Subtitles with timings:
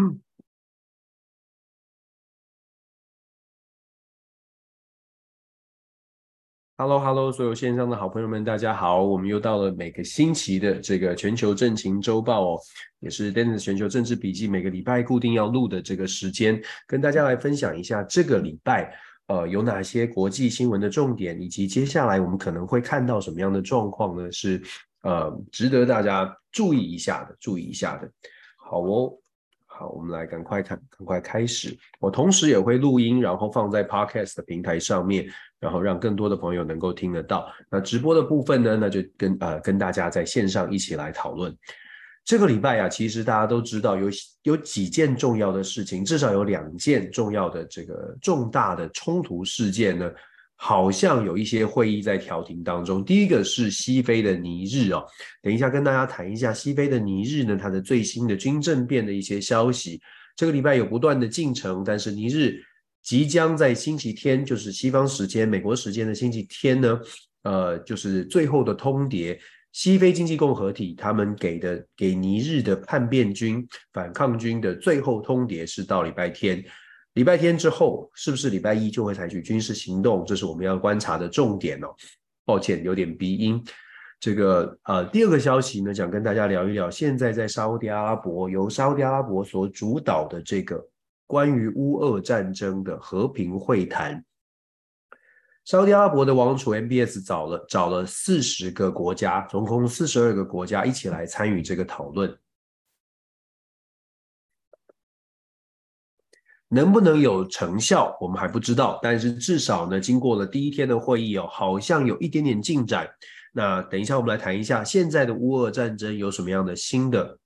[6.78, 9.04] Hello，Hello，所有线上的好朋友们，大家好！
[9.04, 12.58] 我们又到了每个星期的这个全球政情周报哦，
[13.00, 24.32] 也是 Dennis 全球政治笔记每个礼拜固定要录的这个时间，跟大家来分享一下这个礼拜呃有哪些国际新闻的重点，以及接下来我们可能会看到什么样的状况呢？
[24.32, 24.62] 是
[25.02, 28.10] 呃值得大家注意一下的，注意一下的。
[28.56, 29.12] 好哦，
[29.80, 31.74] 好，我们来赶快看，赶快开始。
[31.98, 35.26] 我同时也会录音，然后放在 Podcast 的平台上面。
[35.58, 37.46] 然后让更多的朋友能够听得到。
[37.70, 41.54] 那直播的部分呢，那就跟呃跟大家在线上一起来讨论。
[42.24, 44.08] 这个礼拜啊，其实大家都知道有
[44.42, 50.10] 有几件重要的事情，至少有两件重要的这个重大的冲突事件呢，
[50.62, 53.02] 好像有一些会议在调停当中。
[53.02, 55.02] 第一个是西非的尼日哦，
[55.42, 60.00] 等一下跟大家谈一下西非的尼日呢，它的最新的军政变的一些消息。
[60.36, 62.62] 这个礼拜有不断的进程，但是尼日。
[63.02, 67.00] 即将在星期天，就是西方时间、美国时间的星期天呢，
[67.44, 69.38] 呃，就是最后的通牒。
[69.72, 76.62] 西非经济共和体他们给的给尼日的叛变军、反抗军的最后通牒是到礼拜天。
[77.14, 80.24] 礼拜天之后，是不是礼拜一就会采取军事行动？
[80.24, 81.88] 这是我们要观察的重点哦。
[82.44, 83.62] 抱歉，有点鼻音。
[84.18, 90.86] 这个呃，第二个消息呢，想跟大家聊一聊，现在在沙乌地阿拉伯，由沙乌地阿拉伯所主导的这个。
[91.26, 94.24] 关于乌俄战争的和平会谈，
[95.64, 102.36] 沙乌地阿拉伯的王储 MBS 找了找了四十个国家，总共四十二个国家一起来参与这个讨论，
[106.72, 109.00] 能不能有成效，我们还不知道。
[109.02, 113.10] 但是至少呢，经过了第一天的会议哦，好像有一点点进展。
[113.52, 117.36] 那等一下我们来谈一下现在的乌俄战争有什么样的新的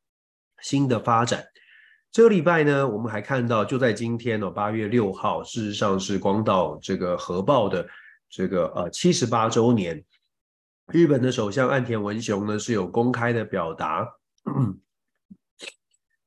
[0.60, 1.42] 新的发展。
[2.12, 7.86] 这个礼拜呢，我们还看到，就在今天哦，八月六号，事实上是广岛这个核爆的
[8.28, 10.04] 这个呃七十八周年。
[10.92, 14.06] 日本的首相岸田文雄呢是有公开的表达，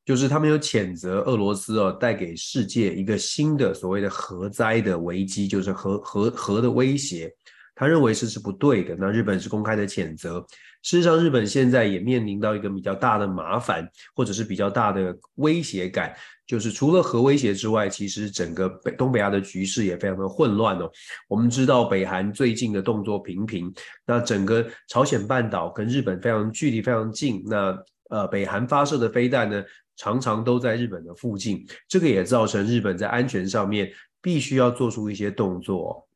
[0.07, 7.29] 就是他们有谴责俄罗斯哦带给世界一个新的所谓的核灾的危机，就是核核核的威胁。
[7.75, 10.39] 他认为这是不对的，那日本是公开的谴责。
[10.81, 13.85] 事实上，日本现在也面临到一个比较大的麻烦，
[14.15, 16.15] 或者是比较大的威胁感，
[16.47, 20.89] 就是除了核威胁之外，其实整个北东北亚的局势也非常的混乱哦。
[21.27, 23.69] 我们知道北韩最近的动作频频，
[24.05, 27.77] 那整个朝鲜半岛跟日本非常距离非常近，那
[28.09, 29.61] 呃北韩发射的飞弹呢，
[29.97, 33.91] 常常都在日本的附近，这个也造成日本在安全上面
[34.21, 36.07] 必须要做出一些动作。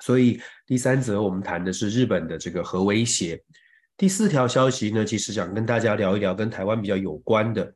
[0.00, 3.40] 所以第三则我们谈的是日本的这个核威胁。
[3.96, 7.72] 第四条消息呢，其实想跟大家聊一聊跟台湾比较有关的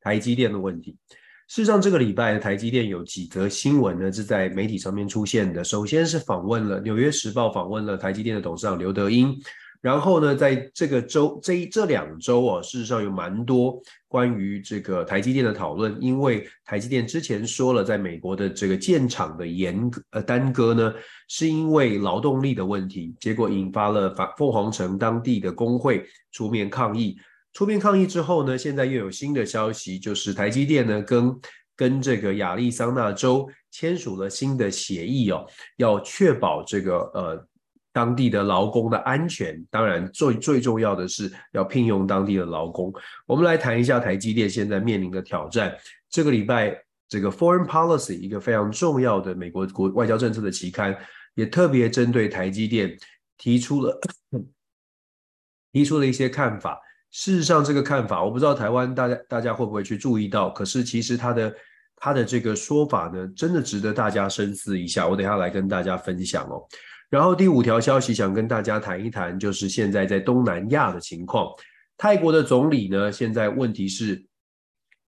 [0.00, 0.96] 台积电的问题。
[1.48, 5.62] 事实上，这个礼拜台积电有几则新闻呢，是在媒体上面出现的。
[5.62, 9.40] 首先是访问了《纽约时报》，访问了台积电的董事长刘德音。
[9.80, 20.92] 然后呢，在这个周这一这两周啊，事实上有蛮多关于这个台积电的讨论，因为台积电之前说了，在美国的这个建厂的延呃耽搁呢，
[21.28, 27.16] 是因为劳动力的问题，结果引发了凤凰城当地的工会出面抗议。
[27.52, 31.40] 出面抗议之后呢，现在又有新的消息，就是台积电呢跟
[31.76, 35.46] 跟这个亚利桑那州签署了新的协议哦，
[35.76, 37.46] 要确保这个呃。
[37.96, 42.92] 当地的劳工的安全，当然最最重要的是要聘用当地的劳工。
[43.24, 45.74] 我们来谈一下台积电现在面临的挑战。
[46.10, 46.76] 这个礼拜，
[47.08, 50.94] 这个 Foreign Policy 一个非常重要的美国国外交政策的期刊，
[51.36, 52.94] 也特别针对台积电
[53.38, 53.98] 提出了
[55.72, 56.78] 提出了一些看法。
[57.10, 61.54] 事实上，这个看法我不知道台湾大家大家会不会去注意到，可是其实他的
[61.96, 65.08] 他的这个说法呢，真的值得大家深思一下。
[65.08, 66.60] 我等下来跟大家分享哦。
[67.16, 71.48] 然后第五条消息想跟大家谈一谈，就是现在在东南亚的情况。
[71.96, 74.22] 泰国的总理呢，现在问题是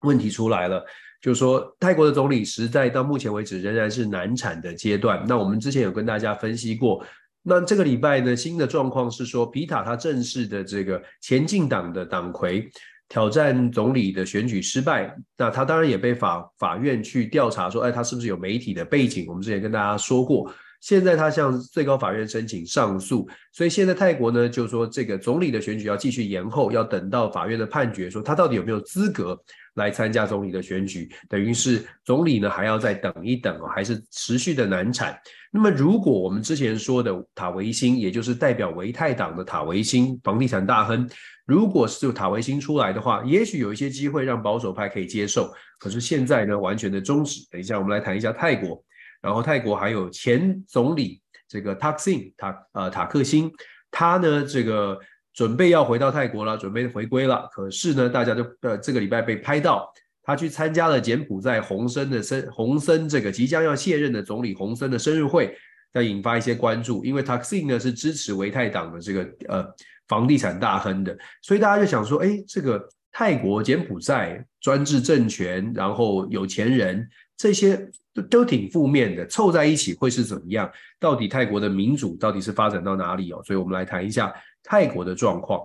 [0.00, 0.82] 问题出来了，
[1.20, 5.22] 就是说泰国的总理实在到目前为止仍然是难产的阶段。
[5.28, 7.04] 那我们之前有跟大家分析过，
[7.42, 12.70] 那这个礼拜呢，新的状况是说皮塔他正式的这个前进党的党魁
[13.10, 19.26] 挑战总理的选举失败，那他当然也被法法院去调查说，哎，他是不是有媒体的背景？
[19.28, 20.50] 我们之前跟大家说过。
[20.80, 29.38] 现在他向最高法院申请上诉，所以现在泰国呢就说这个总理的选举要继续延后，要等到法院的判决，说他到底有没有资格
[29.74, 35.18] 来参加总理的选举，等于是总理呢还要再等一等哦，还是持续的难产。
[35.50, 41.08] 那么如果我们之前说的塔维辛，也就是代表维泰党的塔维辛房地产大亨，
[41.46, 45.50] 如果是塔维辛出来的话，也许有一些机会让保守派可以接受。
[45.78, 47.40] 可是现在呢，完全的终止。
[47.50, 48.84] 等一下我们来谈一下泰国。
[49.20, 53.50] 然后泰国还有前总理这个塔克辛塔呃塔克辛，
[53.90, 54.98] 他呢这个
[55.32, 57.48] 准备要回到泰国了，准备回归了。
[57.52, 59.92] 可是呢，大家都呃这个礼拜被拍到
[60.22, 65.56] 他去参加了柬埔寨洪森的生洪森这个即将要卸任的总理洪森的生日会，
[65.92, 67.04] 在引发一些关注。
[67.04, 69.66] 因为塔克辛呢是支持维泰党的这个呃
[70.06, 72.86] 房地产大亨的，所以大家就想说，哎，这个
[73.18, 77.04] 泰国柬埔寨专制政权，然后有钱人
[77.36, 77.90] 这些。
[78.14, 80.68] 都都挺负面的，凑在一起会是怎么样？
[80.98, 83.40] 到底泰国的民主到底是发展到哪里哦？
[83.44, 84.32] 所以我们来谈一下
[84.62, 85.60] 泰国的状况。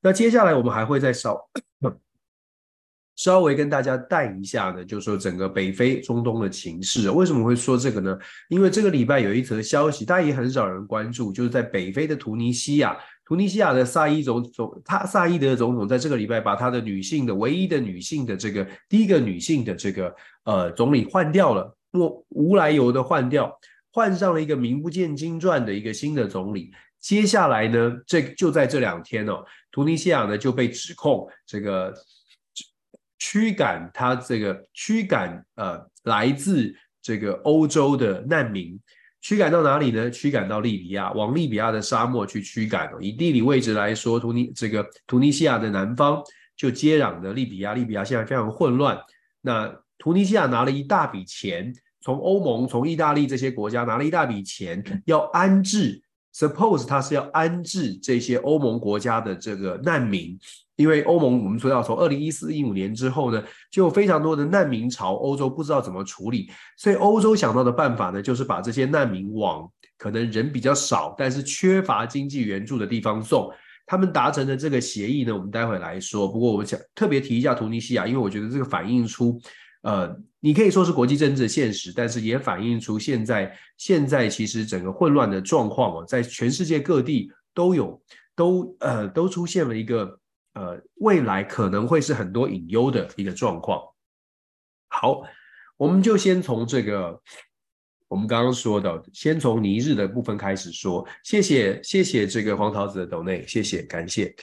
[0.00, 1.36] 那接下来我们还会再稍
[3.16, 7.10] 稍微跟大家带一下呢，就是说整个北非中东的情势。
[7.10, 8.18] 为什么会说这个呢？
[8.48, 12.96] 因为这个礼拜有一则消息，大家也很少人关注，就是在北非的突尼西亚。
[13.30, 20.12] 突尼西亚的萨伊总总，他萨伊德总统在这个礼拜把他的女性的唯一的女性的这个第一个女性的这个
[20.42, 23.56] 呃总理换掉了，无无来由的换掉，
[23.92, 26.72] 换上了一个名不见经传的一个新的总理。
[26.98, 31.94] 接下来呢，这就在这两天哦，突尼西亚呢就被指控这个
[33.20, 38.76] 驱赶他这个驱赶呃来自这个欧洲的难民。
[39.20, 40.10] 驱赶到哪里呢？
[40.10, 42.90] 驱赶到利比亚，往利比亚的沙漠去驱赶。
[43.00, 46.22] 以地理位置来说，突尼这个突尼西亚的南方
[46.56, 48.98] 就接壤的利比亚，利比亚现在非常混乱。
[49.42, 56.02] 那突尼西亚拿了一大笔钱，从欧盟、从意大利这些国家拿了一大笔钱，要安置。
[56.34, 60.38] Suppose 他是要安置这些欧盟国家的这个难民。
[60.76, 73.52] 因为欧盟，我们说要从二零一四一五年之后呢，就有非常多的难民潮，欧洲不知道怎么处理，所以欧洲想到的办法呢，就是把这些难民往可能人比较少，但是缺乏经济援助的地方送。
[73.84, 76.26] 他们达成的这个协议呢，我们待会来说。
[76.26, 79.38] 不过我想特别提一下突尼西亚，因为我觉得这个反映出，
[79.82, 88.02] 呃，你可以说是国际政治的现实，但是也反映出现在现在其实整个混乱的状况哦，在全世界各地都有，
[88.34, 90.18] 都呃都出现了一个。
[90.54, 93.80] 呃，未来可能会是很多隐忧的一个状况。
[94.88, 95.22] 好，
[95.76, 97.22] 我们就先从这个
[98.08, 101.06] 我们刚刚说的，先从尼日的部分开始说。
[101.22, 104.34] 谢谢，谢谢这个黄桃子的抖内，谢谢，感谢。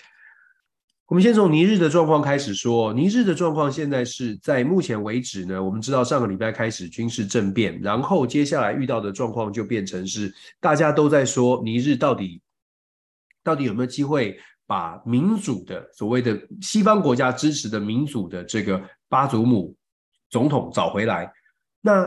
[1.07, 2.93] 我们先从尼日的状况开始说。
[2.93, 12.41] 尼日的状况现在是在目前为止呢，我们知道上个礼拜开始军事政变，然后接下来遇到的状况就变成是大家都在说尼日到底
[13.43, 14.39] 到底有没有机会。
[14.69, 19.73] 把民主的所谓的西方国家支持的民主的这个巴祖姆
[20.29, 21.31] 总统找回来，
[21.79, 22.05] 那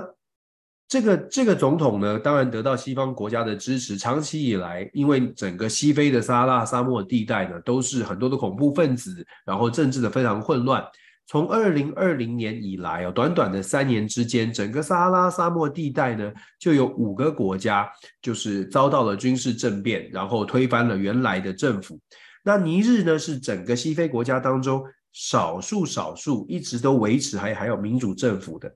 [0.91, 3.97] 这个这个总统呢，当然得到西方国家的支持。
[3.97, 10.85] 长期以来，因为整个西非的撒哈拉沙漠地带呢，都是很多的恐怖分子，然后政治的非常混乱。
[11.29, 17.89] 从二零二零年以来哦，短短的三年之间，整个撒哈拉沙漠地带呢，就有五个国家
[18.21, 22.01] 就是遭到了军事政变，然后推翻了原来的政府。
[22.43, 24.83] 那尼日呢，是整个西非国家当中
[25.13, 28.69] 少数少数一直都维持还还有民主政府的，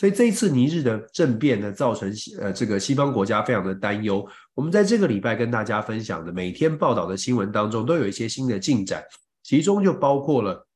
[0.00, 4.26] 所以这一次尼日的政变呢，造成呃这个西方国家非常的担忧。
[4.54, 9.04] 我们在这个礼拜跟大家分享的每天报道的新闻当中，都有一些新的进展，
[9.42, 10.66] 其中就包括了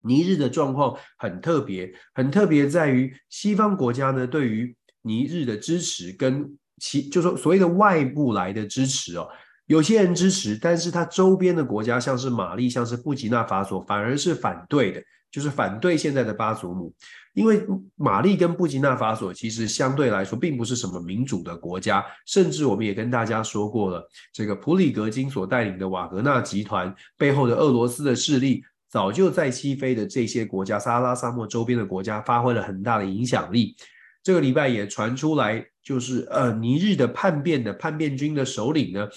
[0.00, 9.28] 尼日的状况很特别，很特别在于西方国家呢对于尼日的支持跟其就说所谓的外部来的支持哦。
[9.66, 16.92] 有些人支持，但是他周边的国家，像是马利，像是布吉纳法索，反而是反对的，就是反对现在的巴祖姆。
[17.32, 17.64] 因为
[17.96, 33.76] 马利跟布吉纳法索其实相对来说并不是什么民主的国家，甚至我们也跟大家说过了，这个普里格金所带领的瓦格纳集团背后的俄罗斯的势力，早就在西非的这些国家，撒哈拉沙漠周边的国家发挥了很大的影响力。
[34.22, 39.08] 这个礼拜也传出来，就是呃，尼日的叛变的叛变军的首领呢，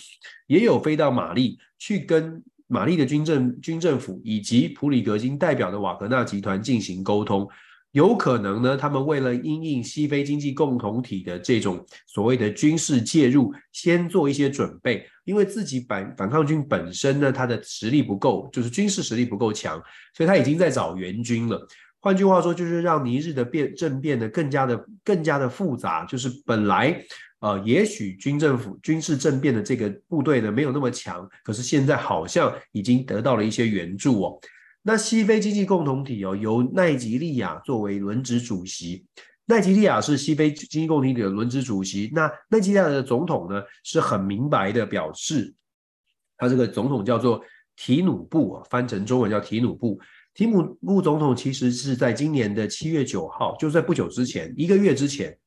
[0.48, 7.46] 也有飞到马利去跟马利的军政军政府以及普里格金代表的瓦格纳集团进行沟通。
[7.94, 19.82] 有可能呢，他们为了因应西非经济共同体的这种所谓的军事介入，先做一些准备，因为自己反反抗军本身呢，他的实力不够，就是军事实力不够强，
[20.16, 21.68] 所以他已经在找援军了。
[22.00, 26.04] 换句话说，就是让尼日的变政变呢更加的更加的复杂。
[26.04, 27.00] 就是本来
[27.40, 34.40] 呃，也许军政府军事政变的这个部队呢没有那么强，可是现在好像已经得到了一些援助哦。
[34.86, 39.06] 那西非经济共同体哦，由奈及利亚作为轮值主席，
[39.46, 42.12] 奈及利亚是西非经济共同体的轮值主席。
[42.14, 45.56] 那奈及利亚的总统呢是很明白的表示，
[46.38, 47.42] 他这个总统叫做
[47.78, 50.00] 提努布啊，翻成中文叫提努布。
[50.34, 55.38] 提努布总统其实是在今年的七月九号，就在不久之前，一个月之前。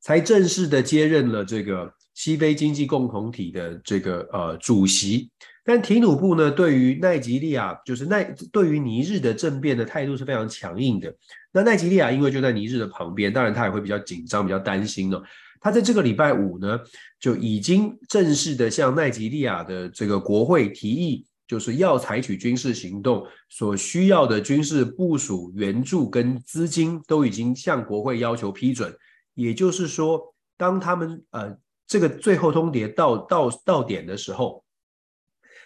[0.00, 5.30] 才正式的接任了这个西非经济共同体的这个呃主席，
[5.70, 11.14] 但提努布呢，对于奈及利亚就是奈对于尼日的政变的态度是非常强硬的。
[11.52, 15.22] 那奈及利亚因为就在尼日的旁边，当然他也会比较紧张，比较担心哦。
[15.60, 16.76] 他在这个礼拜五呢，
[17.20, 28.92] 就已经正式的向奈及利亚的这个国会提议，就是要采取军事行动所需要的军事部署、援助跟资金，都已经向国会要求批准。
[29.34, 30.20] 也就是说，
[30.56, 34.64] 当他们呃这个最后通牒到到到点的时候，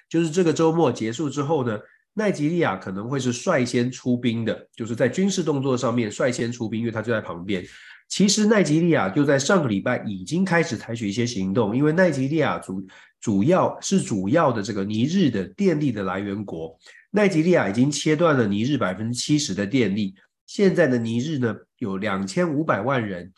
[0.09, 1.79] 就是这个周末结束之后呢，
[2.15, 7.65] 奈吉利亚可能会是率先出兵的，就是在军事动作上面率先出兵，因为他就在旁边。
[8.09, 12.87] 其实奈吉利亚就在上个礼拜已经开始采取一些行动，因为奈吉利亚主
[13.21, 16.79] 主要是主要的这个尼日的电力的来源国，
[17.11, 20.15] 奈吉利亚已经切断了尼日百分之七十的电力，
[20.47, 23.33] 现在的尼日呢有两千五百万人。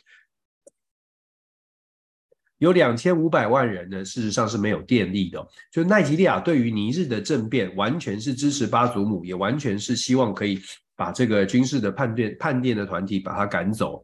[2.58, 5.46] 有两千五百万人呢，事实上是没有电力的。
[5.70, 10.60] 就奈及利亚对于尼日的政变，完全是支持巴祖姆，也完全是希望可以
[10.94, 14.02] 把这个军事的叛变叛变的团体把他赶走。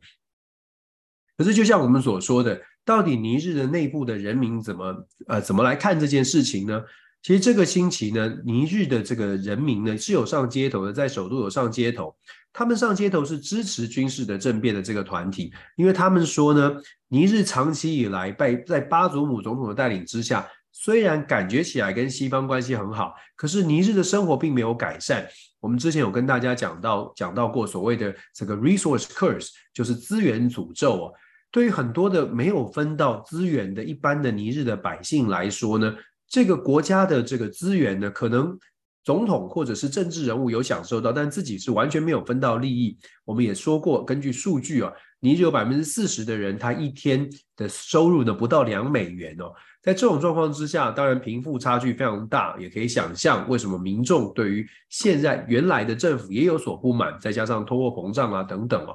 [1.36, 6.82] 可是，就像我们所说的，到底尼日的内部的人民怎么呃怎么来看这件事情呢？
[7.22, 12.14] 其实这个星期呢，尼日的这个人民呢是有上街头的，在首都有上街头。
[12.52, 16.72] 他们上街头是支持军事的政变的这个团体，因为他们说呢，
[17.08, 25.26] 尼日长期以来在在巴祖姆总统的带领之下，虽然感觉起来跟西方关系很好，可是尼日的生活并没有改善。
[25.60, 31.12] 我们之前有跟大家讲到讲到过所谓的这个 resource curse，就是资源诅咒哦。
[31.52, 35.94] 对于很多的没有分到资源的一般的尼日的百姓来说呢，
[36.32, 38.58] 这个国家的这个资源呢，可能。
[39.04, 42.96] 总统或者是政治人物有享受到，但自己是完全没有分到利益。
[43.24, 49.52] 我们也说过，根据数据啊，你只有百分之四十的人，他一天的收入呢不到两美元哦。
[49.82, 58.94] 在这种状况之下，当然贫富差距非常大，也可以想象为什么民众对于现在原来的政府也有所不满，再加上通货膨胀啊等等哦。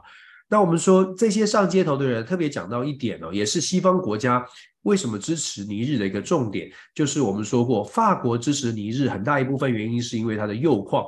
[0.50, 4.46] 那我们说这些上街头的人，特别讲到一点哦，也是西方国家。
[4.84, 11.04] 为什么支持尼日的一个重点，就是我们说过，法国支持尼日很大一部分原因是因为它的铀矿。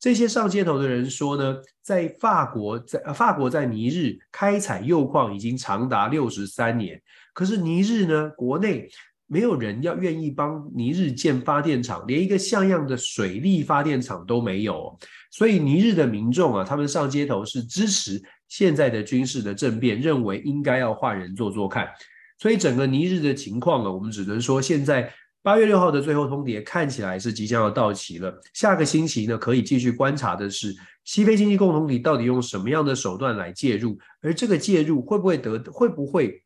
[0.00, 6.98] 这些上街头的人说呢，在法国，在法国在尼日开采铀矿已经长达六十三年，
[7.34, 8.88] 可是尼日呢，国内
[9.26, 14.96] 没有人要愿意帮尼日建发电厂，连一个像样的水力发电厂都没有。
[15.30, 21.88] 所以尼日的民众啊，他们上街头是支持现在的军事的政变，认为应该要换人做做看。
[22.38, 25.12] 所以整个尼日的情况呢，我们只能说，现在
[25.42, 28.32] 八月六号的最后通牒看起来是即将要到期了。
[28.54, 30.74] 下个星期呢，可以继续观察的是
[31.04, 36.42] 西非经济共同体到底用什么样的手段来介入，而这个介入会不会得，会不会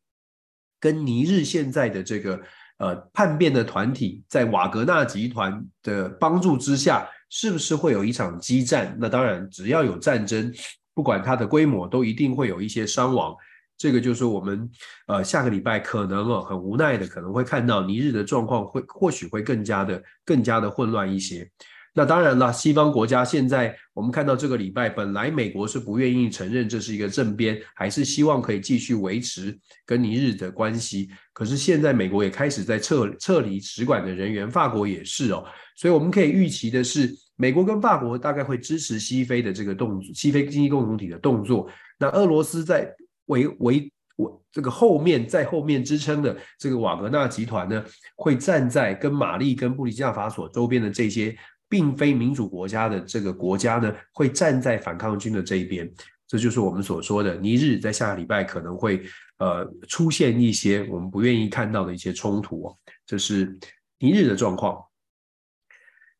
[0.79, 2.39] 跟尼日现在的这个
[2.77, 8.95] 呃叛变的团体在瓦格纳集团的帮助之下，是不是会有一场激战？
[8.99, 10.53] 那当然，只要有战争，
[10.93, 13.35] 不管它的规模，都一定会有一些伤亡。
[13.77, 14.69] 这个就是我们
[15.07, 21.49] 呃下个礼拜可能哦很无奈的可能会看到尼日的状况会或许会更加的更加的混乱一些。
[21.95, 31.09] 那当然了，西方国家现在我们看到这个礼拜本来美国是不愿意承认这是一个政变，还是希望可以继续维持跟尼日的关系。
[31.33, 35.45] 可是现在美国也开始在撤撤离使馆的人员，法国也是哦，
[35.75, 41.69] 所以我们可以预期的是，美国跟法国大概会支持西非的这个动作，西非经济共同体的动作。
[41.97, 42.93] 那俄罗斯在
[43.25, 47.83] 为为我这个后面在后面支撑的这个瓦格纳集团呢，
[48.15, 51.35] 会站在跟马利跟布里基纳法索周边的这些
[51.67, 55.91] 并非民主国家的这个国家呢，会站在反抗军的这一边。
[56.27, 59.03] 这就是我们所说的尼日在下个礼拜可能会
[59.39, 63.57] 呃出现一些我们不愿意看到的一些冲突哦，这是
[63.99, 64.79] 尼日的状况。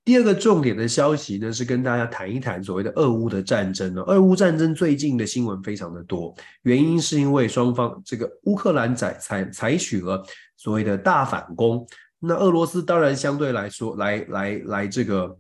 [0.05, 4.01] 第二个重点的消息呢，是跟大家谈一谈所谓的俄乌的战争呢。
[4.01, 10.21] 俄乌战争最近的新闻非常的多，原因是因为双方这个乌克兰采采采取了
[10.57, 11.87] 所谓的大反攻，
[12.19, 15.37] 那俄罗斯当然相对来说来来来这个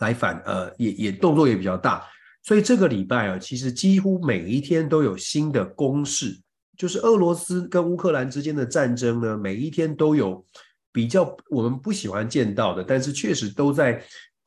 [0.00, 2.02] 来反呃也也动作也比较大。
[2.42, 6.36] 所以这个礼拜啊，其实几乎每一天都有新的攻势，
[6.76, 10.44] 就是俄罗斯跟乌克兰之间的战争呢，每一天都有
[10.92, 14.02] 比较我们不喜欢见到的，但是确实都在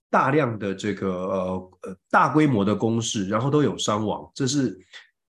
[0.10, 4.78] 大量的这个呃呃大规模的攻势，然后都有伤亡，这是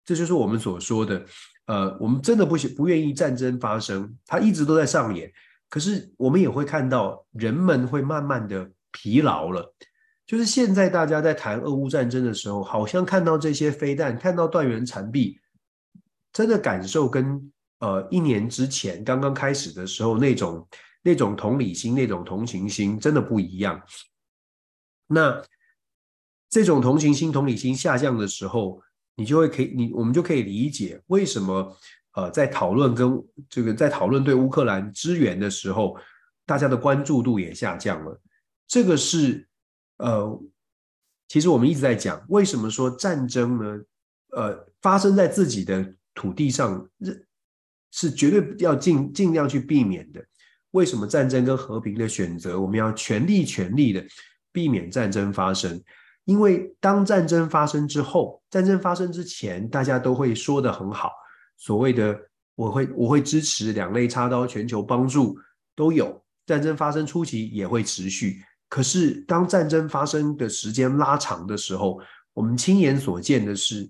[0.05, 1.25] 这就是我们所说的，
[1.67, 5.31] 呃，我们真的不喜不愿意战争发生，它一直都在上演，
[5.69, 9.73] 可是我们也会看到人们会慢慢的疲劳了。
[10.25, 15.37] 就是现在大家在谈俄乌战争的时候，好像看到这些飞弹，看到断垣残壁，
[16.31, 20.65] 真的感受跟呃一年之前刚刚开始的时候那种
[21.01, 23.81] 那种同理心、那种同情心真的不一样。
[25.07, 25.41] 那
[26.49, 28.81] 这种同情心、同理心下降的时候，
[29.15, 31.77] 你就会可以，你我们就可以理解为什么
[32.13, 35.97] 呃在讨论跟这个在讨论对乌克兰支援的时候，
[36.45, 38.21] 大家的关注度也下降了。
[38.67, 39.47] 这个是。
[39.97, 40.43] 呃，
[41.27, 43.79] 其实我们一直在讲，为什么说战争呢？
[44.29, 46.89] 呃，发生在自己的土地上
[47.91, 50.25] 是绝对要尽尽量去避免的。
[50.71, 54.03] 为什么战争跟和平的选择，我们要全力全力的
[54.51, 55.81] 避免战争发生？
[56.25, 61.11] 因为当战争发生之后，战争发生之前，大家都会说得很好，
[61.57, 62.17] 所谓的
[62.55, 65.37] 我会我会支持两肋插刀，全球帮助
[65.75, 66.23] 都有。
[66.45, 68.41] 战争发生初期也会持续。
[68.67, 71.99] 可是，当战争发生的时间拉长的时候，
[72.33, 73.89] 我们亲眼所见的是，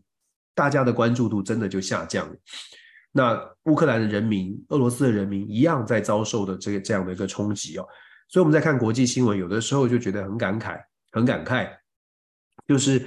[0.56, 2.36] 大家的关注度真的就下降了。
[3.12, 7.86] 那乌克兰的人民、俄罗斯的人民一样在遭受的这个这样的一个冲击哦。
[8.30, 10.80] 所以我们在看国际新闻，有的时候就觉得很感慨，
[11.12, 11.69] 很感慨，
[12.67, 13.06] 就是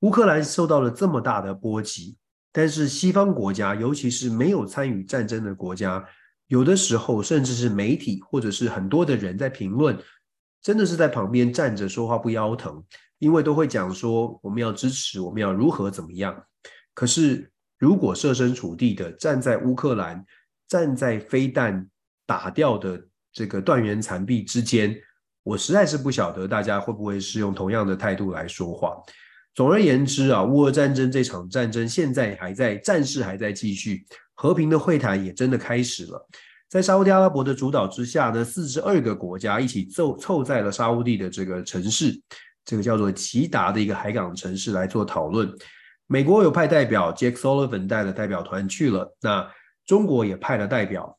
[0.00, 2.16] 乌克兰受到了这么大的波及，
[2.52, 6.04] 但是西方国家，尤其是没有参与战争的国家，
[6.46, 9.98] 有的时候甚至是媒体或者是很多的人在评论。
[10.62, 12.84] 真的是在旁边站着说话不腰疼，
[13.18, 16.38] 因为都会讲说我们要支持，我们要如何怎么样。
[16.92, 20.22] 可是如果设身处地的站在乌克兰，
[20.68, 21.88] 站在飞弹
[22.26, 24.94] 打掉的这个断垣残壁之间，
[25.42, 28.94] 我实在是不晓得大家会不会是用同样的态度来说话。
[29.54, 36.28] 总而言之啊，乌俄战争这场战争现在还在，战事还在继续，和平的会谈也真的开始了。
[36.68, 42.12] 在沙乌地阿拉伯的主导之下呢，四十二个国家一起凑凑在了沙乌地的这个城市，
[42.62, 45.50] 这个叫做吉达的一个海港城市来做讨论。
[46.12, 49.16] 美国有派代表，Jake Sullivan 带了代表团去了。
[49.20, 49.48] 那
[49.86, 51.16] 中国也派了代表，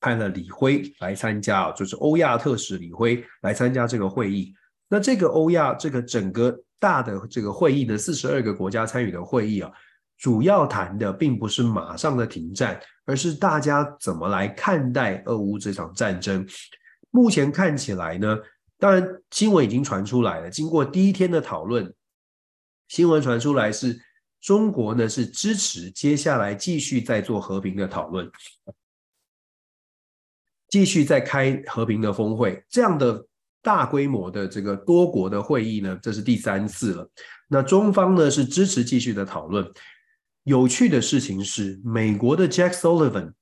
[0.00, 4.54] 派了李辉来参加，就是欧亚特使李辉来参加这个会议。
[4.88, 9.70] 那这个欧亚这个整个大的这个会议呢，四十二个国家参与的会议啊。
[10.16, 16.46] 主要谈的并不是马上的停战，而是大家怎么来看待俄乌这场战争。
[17.10, 18.38] 目前看起来呢，
[18.78, 20.48] 当然新闻已经传出来了。
[20.48, 21.92] 经过第一天的讨论，
[22.90, 23.96] 新闻传出来是
[24.40, 28.28] 中国呢是支持接下来继续再做和平的讨论，
[30.68, 32.64] 继续再开和平的峰会。
[32.68, 33.24] 这样的
[33.62, 37.08] 大规模的这个多国的会议呢，这是第三次了。
[37.46, 39.64] 那中方呢是支持继续的讨论。
[40.42, 43.32] 有趣的事情是，美国的 Jack Sullivan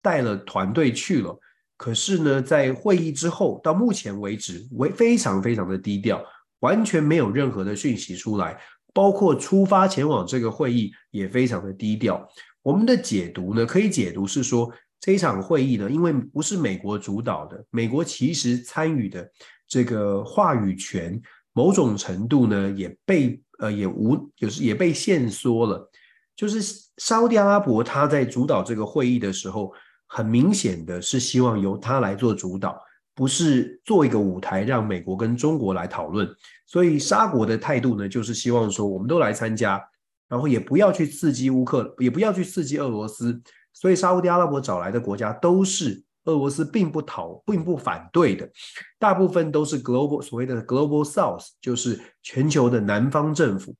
[0.00, 1.38] 带了团队去了，
[1.76, 6.24] 可是呢，在会议之后，到目前为止为非常非常的低调，
[6.60, 8.58] 完全没有任何的讯息出来，
[8.94, 12.26] 包括出发前往这个会议也非常的低调。
[12.62, 19.28] 我们的解读呢，可以解读是说，这一场会议呢，因为不是美国主导的，美国其实参与的
[19.68, 21.20] 这个话语权，
[21.52, 25.90] 某种程度呢，也被呃也无就是也被限缩了。
[26.34, 26.60] 就是
[26.96, 29.72] 沙乌地阿拉伯，他在主导这个会议的时候，
[30.06, 32.80] 很明显的是希望由他来做主导，
[33.14, 36.28] 不是做一个舞台让美国跟中国来讨论。
[36.66, 39.82] 所以沙国的态度呢，就是希望说我们都来参加，
[40.28, 43.40] 然后也不要去刺激乌克，也不要去刺激俄罗斯。
[43.72, 48.50] 所以沙乌地阿拉伯找来的国家都是俄罗斯并不讨，并不反对的，
[48.98, 53.74] 大部分都是 global 所谓的 global south，就是全球的南方政府。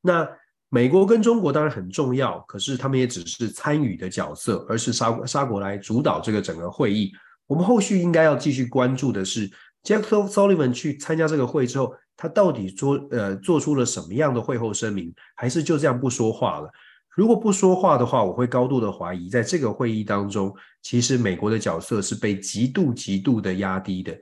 [0.00, 0.28] 那。
[0.68, 7.12] 美国跟中国当然很重要，可是他们也只是参与的角色，而是沙沙国来主导这个整个会议。
[7.46, 9.48] 我们后续应该要继续关注的是
[9.84, 16.68] ，Jack Sullivan 去参加这个会之后，他到底做呃做出了什么样的会后声明，还是就这样不说话了？
[17.14, 24.14] 如果不说话的话，我会高度的怀疑，在这个会议当中，其实美国的角色是被极度极度的压低的。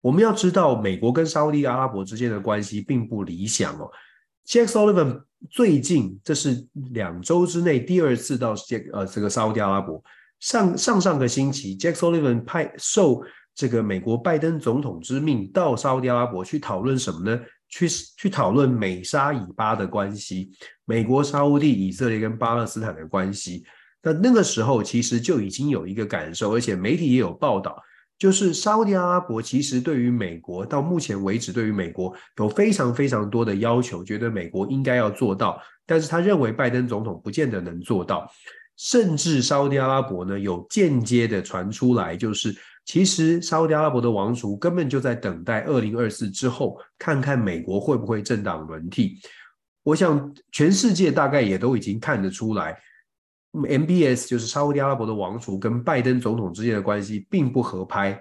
[0.00, 3.90] 我们要知道，美国跟沙乌地阿拉伯之间的关系并不理想哦。
[4.46, 10.02] Jack Sullivan 最近这是两周之内第二次到这呃这个沙乌地阿拉伯。
[10.40, 13.22] 上上上个星期，Jack Sullivan 派受
[13.54, 17.40] 这个美国拜登总统之命到沙乌地阿拉伯去讨论什么呢？
[17.68, 20.50] 去去讨论美沙以巴的关系，
[20.86, 23.64] 美国、沙乌地、以色列跟巴勒斯坦的关系。
[24.02, 27.80] 那那个时候其实就已经有一个感受，而且媒体也有报道，
[28.18, 38.28] 就是沙乌地阿拉伯其实对于美国到目前为止，对于美国有非常非常多的要求，觉得美国应该要做到，但是他认为拜登总统不见得能做到。
[38.82, 49.18] 甚至沙乌地阿拉伯呢，有间接的传出来，就是其实沙乌地阿拉伯的王储根本就在等待二零二四之后，看看美国会不会政党轮替。
[49.82, 52.74] 我想全世界大概也都已经看得出来
[53.52, 58.18] ，MBS 就是沙乌地阿拉伯的王储跟拜登总统之间的关系并不合拍。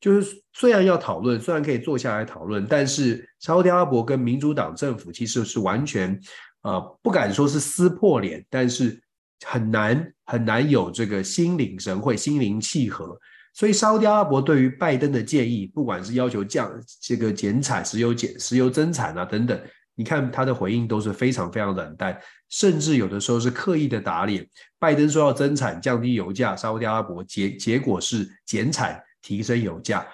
[0.00, 6.18] 就是虽然要讨论，虽然可以坐下来讨论，但是沙乌地阿拉伯跟民主党政府其实是完全，
[6.62, 8.98] 呃，不敢说是撕破脸，但是。
[9.46, 13.18] 很难很难有这个心领神会、心灵契合，
[13.54, 19.60] 所以沙乌地阿拉伯对于拜登的建议，不管是要求降这个减产、石油减、石油增产啊等等，
[19.94, 22.18] 你看他的回应都是非常非常冷淡，
[22.50, 24.46] 甚至有的时候是刻意的打脸。
[24.78, 30.06] 拜登说要增产、降低油价，沙乌地阿拉伯结结果是减产、提升油价。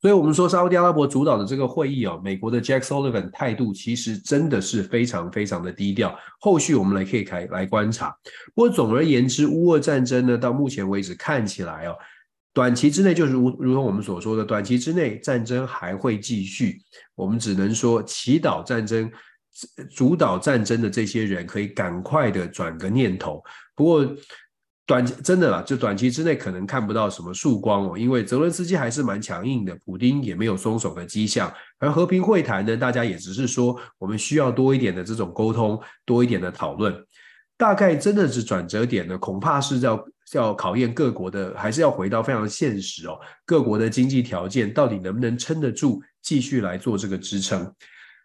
[0.00, 6.18] 所以，我们说沙乌地阿拉伯主导的这个会议哦，美国的 Jack Sullivan 态度其实真的是非常非常的低调。
[6.40, 8.16] 后续我们来可以开来观察。
[8.54, 11.94] 不过，总而言之，乌俄战争呢，到目前为止看起来哦，
[12.54, 16.80] 短期之内就是如如同我们所说的，短期之内战争还会继续。
[17.14, 19.10] 我们只能说，祈祷战争、
[19.94, 23.42] 主导战争的这些人可以赶快的转个念头。
[23.76, 24.16] 不过，
[24.90, 31.52] 短真的啦，就短期之内可能看不到什么曙光哦，因为泽伦斯基还是蛮强硬的，普丁也没有松手的迹象。
[31.78, 36.92] 而和平会谈呢，大家也只是说我们需要多一点的这种沟通，多一点的讨论。
[37.56, 47.72] 大概真的是转折点呢，恐怕是要要考验各国的，还是要回到非常现实哦，各国的经济条件到底能不能撑得住，继续来做这个支撑。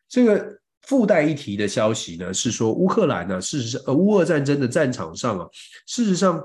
[0.09, 0.43] 这个
[0.81, 5.45] 附带一提的消息呢，是说乌克兰呢，事实上，呃，乌俄战争的战场上啊，
[5.85, 6.43] 事实上。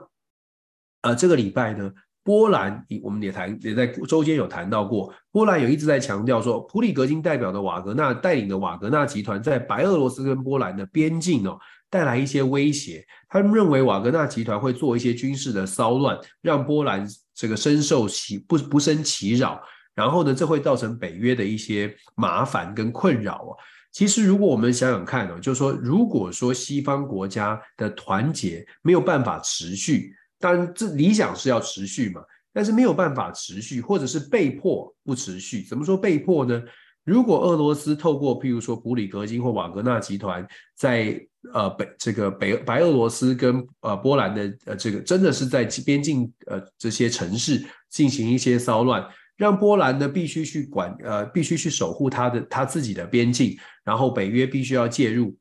[1.02, 1.90] 呃，这个礼拜呢，
[2.22, 11.58] 波兰我们也谈也在周间有谈到过，波兰有一直在强调说，普里格金代表的瓦格纳带领的瓦格纳集团在白俄罗斯跟波兰的边境哦，
[11.88, 13.02] 带来一些威胁。
[13.28, 19.58] 他们认为瓦格纳集团会做一些军事的骚乱，让波兰这个深受其不不胜其扰。
[19.94, 23.56] 然后呢，这会造成北约的一些麻烦跟困扰哦。
[23.90, 30.14] 其实，如果我们想想看哦，就是说，如果说西方国家的团结没有办法持续。
[30.40, 32.22] 当然，这理想是要持续嘛，
[32.52, 35.62] 但是没有办法持续，或者是被迫不持续。
[35.62, 36.60] 怎么说被迫呢？
[37.04, 41.18] 如果俄罗斯透过譬如说普里格金或瓦格纳集团在
[41.52, 49.04] 呃北这个北白俄罗斯跟呃波兰的呃这个真的是在边境呃这些城市进行一些骚乱，
[49.36, 55.34] 让波兰呢必须去管呃必须去守护他的他自己的边境，然后北约必须要介入。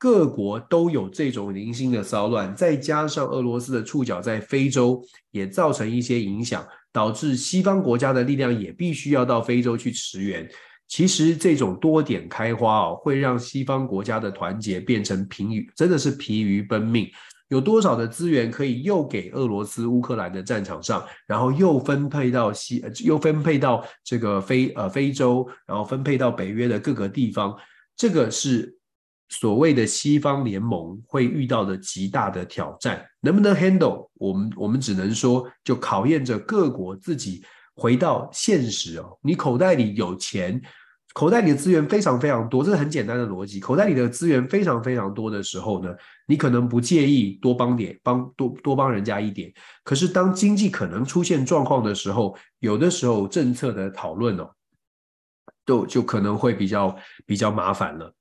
[0.00, 4.98] 各国都有这种零星的骚乱，再加上俄罗斯的触角在非洲
[5.30, 10.48] 也造成一些影响，导致西方国家的力量也必须要到非洲去驰援。
[10.88, 17.06] 其实这种多点开花哦，会让西方国家的团结变成疲于，真的是疲于奔命。
[17.48, 27.54] 有多少的资源可以又给俄罗斯、乌克兰的战场上，然后又分配到西，又分配到这个非呃非洲，然后分配到北约的各个地方，
[27.94, 28.79] 这个是。
[29.30, 34.08] 所谓的西方联盟会遇到的极大的挑战，能不能 handle？
[34.14, 37.42] 我们我们只能说，就考验着各国自己
[37.74, 39.16] 回到现实哦。
[39.22, 40.60] 你口袋里有钱，
[41.14, 43.60] 口袋里的资源非常非常多，这是很简单的逻辑。
[43.60, 45.94] 口袋里的资源非常非常多的时候呢，
[46.26, 49.52] 你可能不介意多帮点，帮多多帮人家一点。
[49.84, 54.50] 可是当经济可能出现状况的时候，有的时候政策的讨论哦，
[55.64, 58.12] 就就可能会比较比较麻烦了。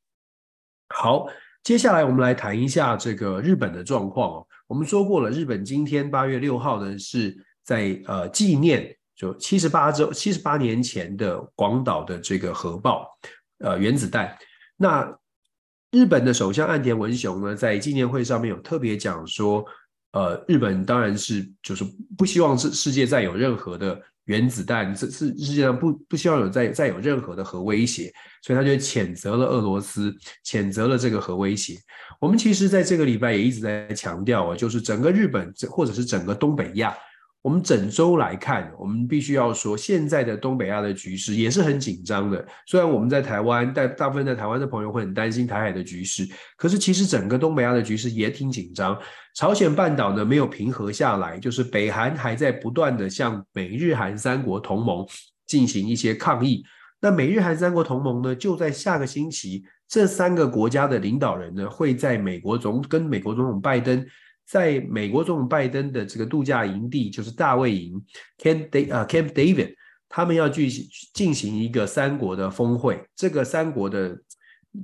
[0.90, 1.28] 好，
[1.64, 4.48] 接下来我们来谈一下这个日本的状况哦。
[4.68, 13.08] 我们说过了，日本今天八月六号呢，是在呃纪念就七十八周七十八年前的广岛的这个核爆
[13.60, 14.36] 呃原子弹。
[14.76, 15.16] 那
[15.92, 19.66] 日本的首相岸田文雄呢，在纪念会上面有特别讲说，
[20.12, 21.84] 呃，日本当然是就是
[22.18, 24.02] 不希望世世界再有任何的。
[24.30, 28.14] 原子弹，这是世界上不不希望有再再有任何的核威胁，
[28.44, 30.16] 所以他就谴责了俄罗斯，
[30.46, 31.74] 谴责了这个核威胁。
[32.22, 36.96] 我们其实在这个礼拜也一直在强调啊，就是整个日本，或者是整个东北亚，
[37.42, 42.46] 我们整周来看，我们必须要说，现在的东北亚的局势也是很紧张的。
[42.66, 49.00] 虽然我们在台湾，但大部分在台湾的朋友会很担心台海的局势，可是其实整个东北亚的局势也挺紧张。
[49.36, 55.08] 朝鲜半岛呢没有平和下来，就是北韩还在不断的向美日韩三国同盟
[55.48, 56.62] 进行一些抗议。
[57.00, 64.06] 那美日韩三国同盟呢，就在下个星期，这三个国家的领导人呢会在美国总跟美国总统拜登。
[64.50, 68.04] 在美国总统拜登的这个度假营地，就是大卫营
[68.40, 69.76] Camp Da 啊 Camp David），
[70.10, 73.00] 他们要进行进行一个三国的峰会。
[73.16, 74.20] 这个三国的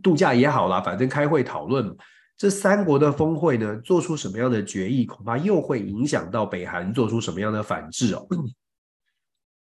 [0.04, 1.98] 度假也好啦，反正开会讨论
[2.38, 8.28] 这三国的峰会呢，做出什么样的决议，恐怕又会影响到北韩做出什么样的反制哦。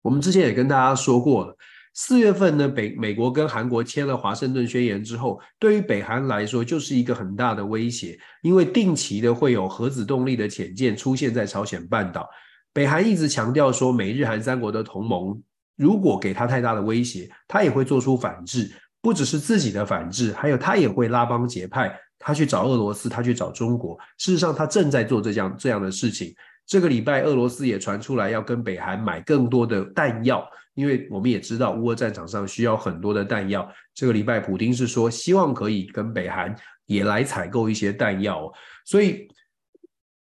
[0.04, 1.58] 我们之前也跟大家说过了。
[2.00, 12.30] 四月份呢，北美国跟韩国签了华盛顿宣言之后，对于北韩来说就是一个很大的威胁，因为定期的会有核子动力的潜舰出现在朝鲜半岛。
[12.72, 15.42] 北韩一直强调说，美日韩三国的同盟
[15.76, 23.98] 如果给他太大的威胁，他也会做出反制，不只是自己的反制，还有他也会拉帮结派，他去找俄罗斯，他去找中国。
[24.20, 26.32] 事实上，他正在做这样这样的事情。
[26.68, 33.68] 这个礼拜，俄罗斯也传出来要跟北韩买更多的弹药，因为我们也知道乌俄战场上需要很多的弹药。
[33.96, 38.54] 这个礼拜，普丁是说希望可以跟北韩也来采购一些弹药，
[38.86, 39.28] 所以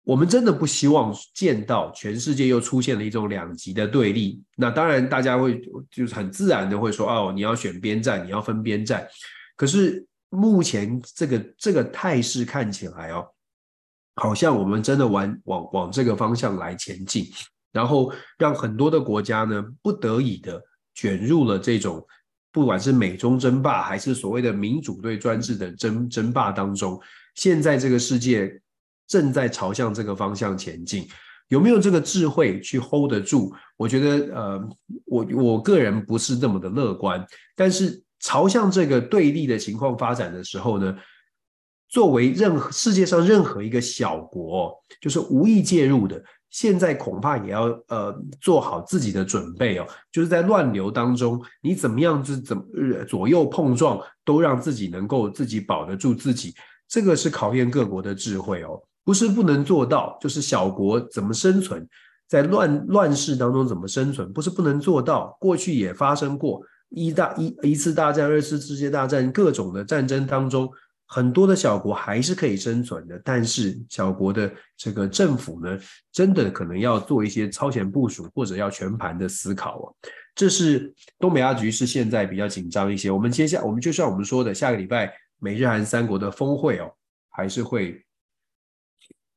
[0.02, 4.42] 我们真的不希望见到全世界又出现了一种两极的对立。
[4.56, 9.06] 那当然，大家会就是很自然的会说，哦，你要选边站，你要分边站。
[9.54, 13.26] 可是目前这个这个态势看起来哦。
[14.18, 17.26] 好像我们真的往往往这个方向来前进，
[17.76, 20.58] 然后让很多的国家呢不得已的
[20.94, 22.02] 卷入了这种
[22.50, 26.98] 不管是美中争霸还是所谓的民主对专制的争争霸当中。
[27.34, 28.50] 现在这个世界
[29.06, 31.06] 正在朝向这个方向前进，
[31.48, 33.54] 有没有这个智慧去 hold 得住？
[33.76, 34.68] 我觉得，呃，
[35.04, 37.22] 我我个人不是那么的乐观。
[37.54, 40.96] 但是朝向这个对立的情况发展的时候呢，
[41.90, 46.24] 作为任何世界上任何一个小国，就是无意介入的，
[46.56, 49.86] 现在恐怕也要呃做好自己的准备哦。
[50.10, 52.64] 就是在乱流当中，你怎么样子怎么
[53.06, 56.54] 左右碰撞，都让自己能够自己保得住自己，
[56.88, 58.80] 这个是考验各国的智慧哦。
[59.04, 61.86] 不是不能做到，就是小国怎么生存，
[62.26, 65.36] 在乱乱世当中怎么生存，不是不能做到。
[65.38, 70.66] 过去也发生过一大一一次大战、二次世界大战各种的战争当中。
[71.08, 75.78] 很多的小国还是可以生存的，但是小国的这个政府呢，
[76.10, 79.94] 真的可能要做一些超前部署，或者要全盘的思考哦。
[80.34, 83.10] 这是东北亚局势现在比较紧张一些。
[83.10, 86.92] 我们接下，我们就像我们说的，下个礼拜美日韩三国的峰会哦，
[87.30, 88.04] 还是会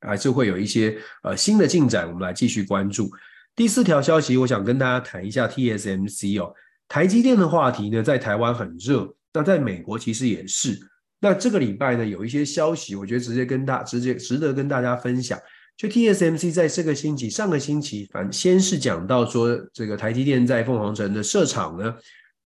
[0.02, 3.10] 还是会有一些呃新的进展，我们来继续关注。
[3.56, 6.54] 第四条消息，我想跟大家谈一下 TSMC 哦，
[6.88, 10.80] 台积电的话题呢，在台湾很热，那在美国其实也是。
[11.20, 15.38] 那这个礼拜呢，有一些消息，我觉得直接跟大直接值得跟大家分享。
[15.76, 21.96] 就 TSMC 在这个星期，上个星期，反正先是讲到说，这个台积电在凤凰城的设厂呢，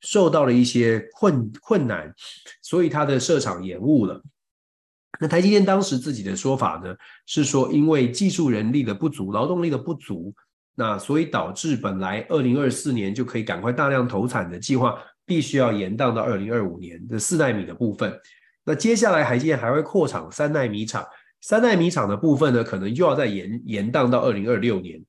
[0.00, 2.12] 受到了一些困困难，
[2.60, 4.20] 所以它的设厂延误了。
[5.20, 6.94] 那台积电当时自己的说法呢，
[7.26, 10.34] 是说因为技术人力的不足，劳动力的不足，
[10.74, 18.12] 那所以导致本来二零二四年就可以赶快大量投产的计划，必须要延宕到二零二五年的四奈米的部分。
[18.70, 21.04] 那接下来台积电还会扩厂三奈米厂，
[21.40, 25.04] 三奈米厂的部分呢，可能又要再延延宕到二零二六年。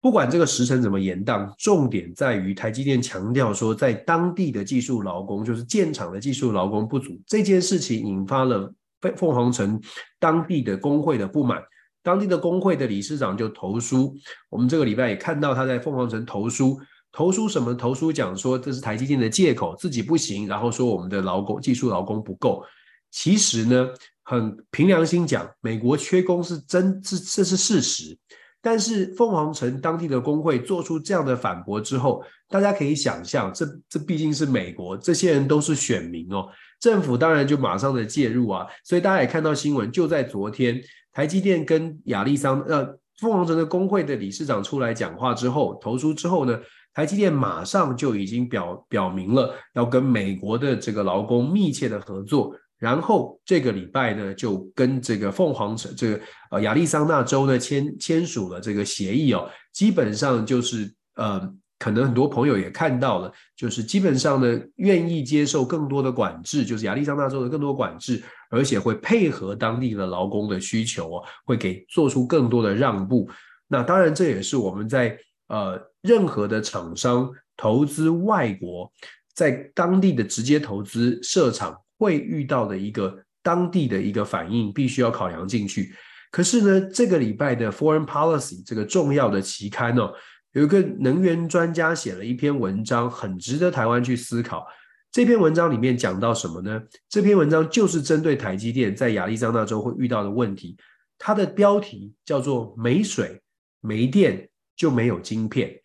[0.00, 8.74] 不管这个时辰怎么延宕，重点在于台积电强调说，在当地的技术劳工，就是建厂的技术劳工不足，这件事情引发了
[9.16, 9.80] 凤凰城
[10.18, 11.62] 当地的工会的不满，
[12.02, 14.12] 当地的工会的理事长就投书。
[14.50, 16.76] 我们这个礼拜也看到他在凤凰城投书。
[17.12, 17.74] 投书什么？
[17.74, 22.64] 投书讲说这是台积电的借口，自己不行，然后说我们的劳工技术劳工不够。
[23.10, 23.88] 其实呢，
[24.22, 28.18] 很凭良心讲，美国缺工是真，这这是事实。
[28.62, 36.48] 但是凤凰城当地的工会做出这样的反驳之后，大家可以想象，这这毕竟是美国，这些人都是选民哦，
[36.80, 38.66] 政府当然就马上的介入啊。
[38.84, 40.80] 所以大家也看到新闻，就在昨天，
[41.12, 46.58] 台积电跟亚利桑呃凤凰城的工会的理事长出来讲话之后，投书之后呢。
[46.94, 61.40] 台积电马上就已经表表明了要跟美国的这个劳工密切的合作，然后这个礼拜呢就跟这个凤凰城这个呃亚利桑那州呢签签署了这个协议哦，基本上就是呃
[61.78, 73.28] 可能很多朋友也看到了，就是基本上呢愿意接受更多的管制，就是亚利桑那州的更多管制，而且会配合当地的劳工的需求哦，会给做出更多的让步。
[73.66, 78.92] 那当然，这也是我们在呃任何的厂商投资外国，
[79.34, 85.94] 在当地的直接投资设厂会遇到的一个当地的一个反应，必须要考量进去。
[86.30, 90.12] 可是呢，这个礼拜的 Foreign Policy 这个重要的期刊哦，
[90.52, 94.66] 有一个能源专家写了一篇文章，很值得台湾去思考。
[95.10, 96.82] 这篇文章里面讲到什么呢？
[97.08, 100.76] 这篇文章就是针对台积电在亚利桑那州会遇到的问题，
[101.18, 103.38] 它的标题叫做“没水”。
[103.84, 105.81] 没电就没有晶片。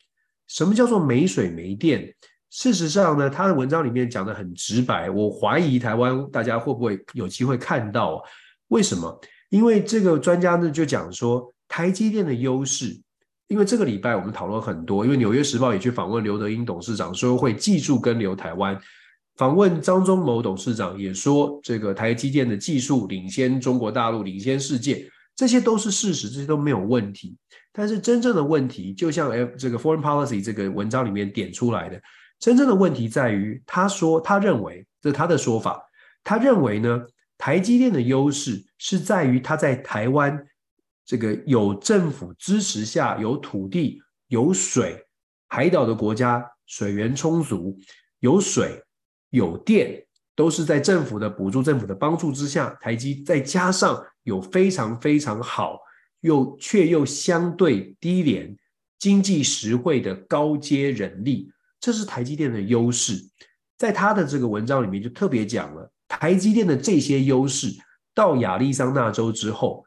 [0.48, 2.14] 什么叫做没水没电？
[2.50, 5.10] 事实上呢，他的文章里面讲的很直白。
[5.10, 8.24] 我怀疑台湾大家会不会有机会看到？
[8.70, 9.20] 为什么？
[9.50, 13.00] 因为这个专家呢就讲说，台积电的优势。
[13.48, 18.78] 因为这个礼拜我们讨论很多，因为《纽约时报》也去访问刘德英董事长，说会技术跟留台湾。
[19.38, 25.10] 访问张忠谋董事长也说，这个台积电的技术领先中国大陆，领先世界。
[25.34, 27.38] 这些都是事实，这些都没有问题。
[27.78, 32.02] 但是真正的问题，就像这个 Foreign Policy 这个文章里面点出来的，
[32.40, 35.80] 真正的问题在于，他说他认为，这是他的说法，
[36.24, 37.06] 他认为呢，
[37.38, 40.44] 台积电的优势是在于它在台湾
[41.06, 45.06] 这个有政府支持下，有土地、有水，
[45.48, 47.78] 海岛的国家水源充足，
[48.22, 48.82] 有水、
[49.30, 50.04] 有电。
[50.36, 55.80] 都是在政府的补助、政府的帮助之下，台积再加上有非常非常好
[56.22, 58.56] 又却又相对低廉、
[59.00, 61.50] 经济实惠的高阶人力，
[61.80, 63.16] 这是台积电的优势。
[63.78, 67.72] 在他的这个文章里面就特别讲了，台积电的这些优势
[68.16, 69.86] 到亚利桑那州之后，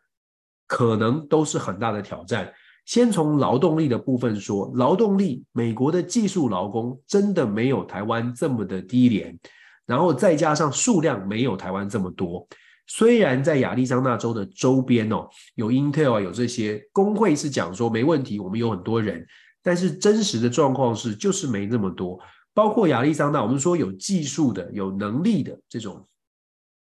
[0.66, 2.52] 可能都是很大的挑战。
[2.86, 9.38] 先从劳动力的部分说，劳动力，美国的技术劳工真的没有台湾这么的低廉。
[9.86, 12.46] 然后再加上数量没有台湾这么多，
[12.90, 19.24] 虽然在亚利桑那州的周边哦，有 Intel 啊，有这些工会是讲说没问题，我们有很多人，
[19.62, 22.18] 但是真实的状况是就是没那么多。
[22.52, 26.04] 包括亚利桑那，我们说有技术的、有能力的这种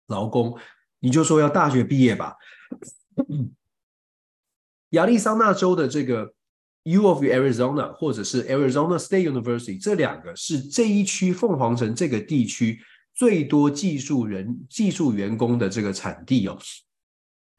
[0.07, 0.57] 劳工，
[1.01, 2.35] 你就说要大学毕业吧。
[4.91, 6.33] 亚利桑那州的这个。
[6.85, 12.81] U of Arizona 或者是 Arizona State University，这两个是这一区凤凰城这个地区
[13.15, 16.59] 最多技术人、技术员工的这个产地哦，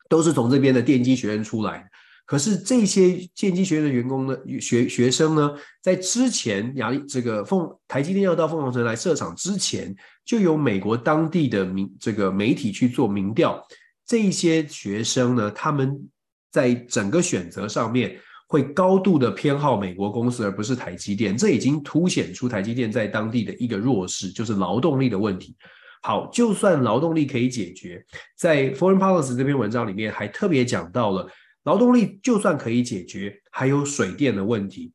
[0.10, 1.88] 都是从这边的电机学院出来。
[2.26, 13.62] 可是这些电机学院的员工呢，学学生呢，在之前亚利这个凤台积电要到凤凰城来设厂之前，就有美国当地的民这个媒体去做民调，
[14.06, 16.10] 这些学生呢，他们
[16.52, 18.18] 在整个选择上面。
[18.52, 25.56] 会高度的偏好美国公司，而不是台积电，这已经凸显出台积电在当地的一个弱势，就是劳动力的问题。
[26.02, 28.06] 好，就算劳动力可以解决，
[28.38, 31.26] 在 Foreign Policy 这篇文章里面还特别讲到了
[31.64, 34.92] 劳动力就算可以解决，还有水电的问题。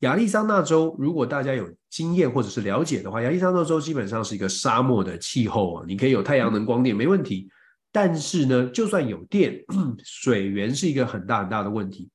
[0.00, 7.48] 亚利桑那州，如果大家有经验或者是了解的话，亚利桑那州基本上是一个沙漠的气候啊，你可以有太阳能光电没问题，
[7.90, 9.58] 但是呢，就算有电，
[10.04, 12.10] 水源是一个很大很大的问题。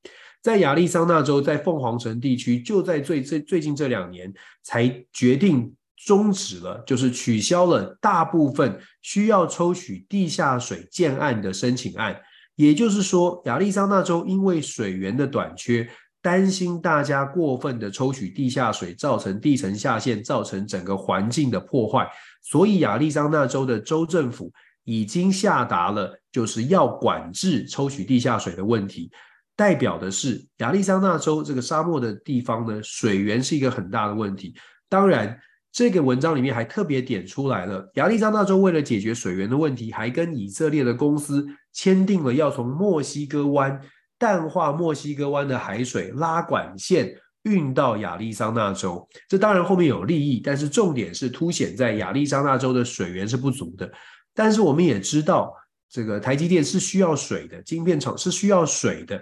[0.48, 4.32] 在亚利桑那州，在凤凰城地区，就在最最最近这两年，
[4.62, 12.18] 才决定终止了，就是取消了大部分需要抽取地下水建案的申请案。
[12.56, 15.86] 也就是说，亚利桑那州因为水源的短缺，
[16.22, 22.08] 担心大家过分的抽取地下水，造成地层下陷，造成整个环境的破坏，
[22.40, 24.50] 所以亚利桑那州的州政府
[24.84, 29.10] 已经下达了，就是要管制抽取地下水的问题。
[29.58, 34.54] 代表的是亚利桑那州这个沙漠的地方呢，水源是一个很大的问题。
[34.88, 35.36] 当然，
[35.72, 43.80] 这个文章里面还特别点出来了，亚利桑那州为了解决水源的问题，还跟以色列的公司签订了要从墨西哥湾
[44.16, 49.08] 淡化墨西哥湾的海水，拉管线运到亚利桑那州。
[49.28, 53.90] 这当然后面有利益，但是重点是凸显在亚利桑那州的水源是不足的。
[54.32, 55.52] 但是我们也知道，
[55.90, 59.20] 这个台积电是需要水的，晶片厂是需要水的。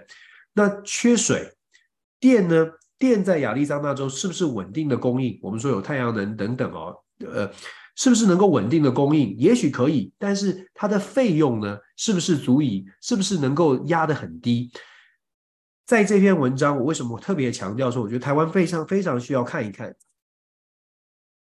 [0.57, 1.55] 那缺水，
[2.19, 2.67] 电呢？
[2.97, 5.39] 电在亚利桑那州是不是稳定的供应？
[5.43, 7.47] 我们说有太阳能等等哦，呃，
[7.95, 9.37] 是不是能够稳定的供应？
[9.37, 11.77] 也许可以，但是它的费用呢？
[11.95, 12.87] 是不是足以？
[13.01, 14.71] 是不是能够压得很低？
[15.85, 19.95] 在这篇文章，我为什么特别强调说，我觉得台湾非常非常需要看一看，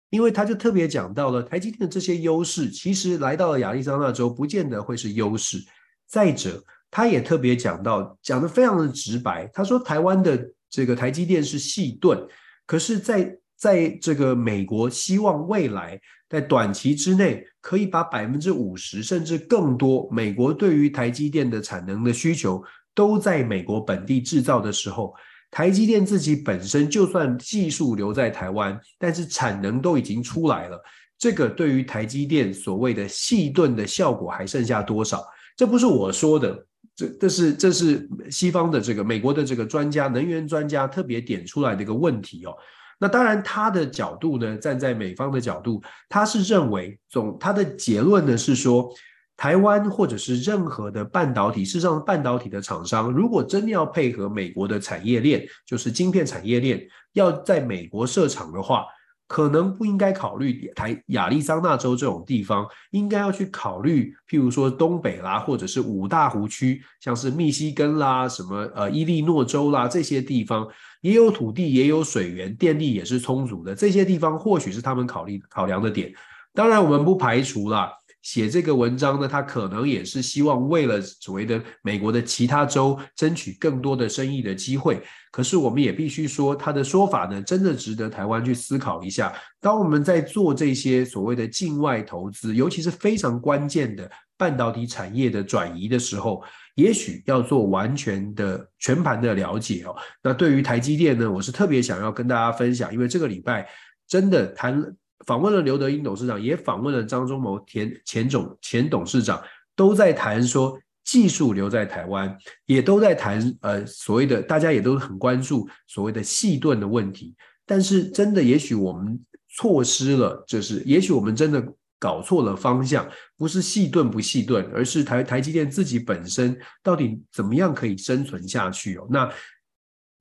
[0.10, 5.58] 因为他就特别讲到了台积电的这些优势，其实来到了亚利桑那州，不见得会是优势。
[6.06, 6.62] 再者，
[6.92, 9.50] 他也特别讲到，讲得非常的直白。
[9.54, 12.28] 他说，台湾的这个台积电是细盾，
[12.66, 22.64] 可是在在这个美国，希望未来在短期之内可以把百分之五十甚至更多美国对于台积电的产能的需求
[22.96, 25.14] 都在美国本地制造的时候，
[25.52, 30.80] 台积电自己本身就算技术留在台湾，但是产能都已经出来了。
[31.18, 35.22] 这个对于台积电所谓的细钝的效果还剩下多少？
[35.58, 36.66] 这不是我说的，
[37.00, 42.54] 这这是这是西方的这个美国的这个专家，能源专家特别点出来的一个问题哦。
[43.00, 48.94] 那当然，他的角度呢，站在美方的角度，他是认为总他的结论呢是说，
[49.38, 58.84] 台湾或者是任何的半导体，事实上半导体的厂商，如果真的要配合美国的产业链，就是晶片产业链，要在美国设厂的话。
[59.30, 70.68] 可能不应该考虑台亚利桑那州这种地方，应该要去考虑，譬如说东北啦，或者是五大湖区，像是密西根啦、什么呃伊利诺州啦这些地方，
[71.02, 76.12] 也有土地，也有水源，电力也是充足的，这些地方或许是他们考虑考量的点。
[76.56, 77.94] 当然，我们不排除啦。
[78.22, 85.02] 写这个文章呢，他可能也是希望为了所谓的美国的其他州争取更多的生意的机会。
[85.32, 89.34] 可是我们也必须说，他的说法呢，真的值得台湾去思考一下。
[89.62, 96.44] 当我们在做这些所谓的境外投资，尤其是非常关键的半导体产业的转移的时候，
[96.76, 99.96] 也许要做完全的全盘的了解哦。
[100.22, 103.66] 那对于台积电呢，我是特别想要跟大家分享，因为这个礼拜
[104.08, 104.94] 真的谈。
[105.26, 109.42] 访问了刘德英董事长，也访问了张忠谋前前总前董事长，
[109.76, 117.36] 都在谈说技术留在台湾，也都在谈呃所谓的大家也都很关注所谓的矽钝的问题。
[117.66, 121.62] 但是真的，也许我们错失了，就是也许我们真的
[122.00, 123.08] 搞错了方向，
[123.38, 129.08] 不是矽钝不矽钝，而是台台积电自己本身到底怎么样可以生存下去哦？
[129.10, 129.30] 那。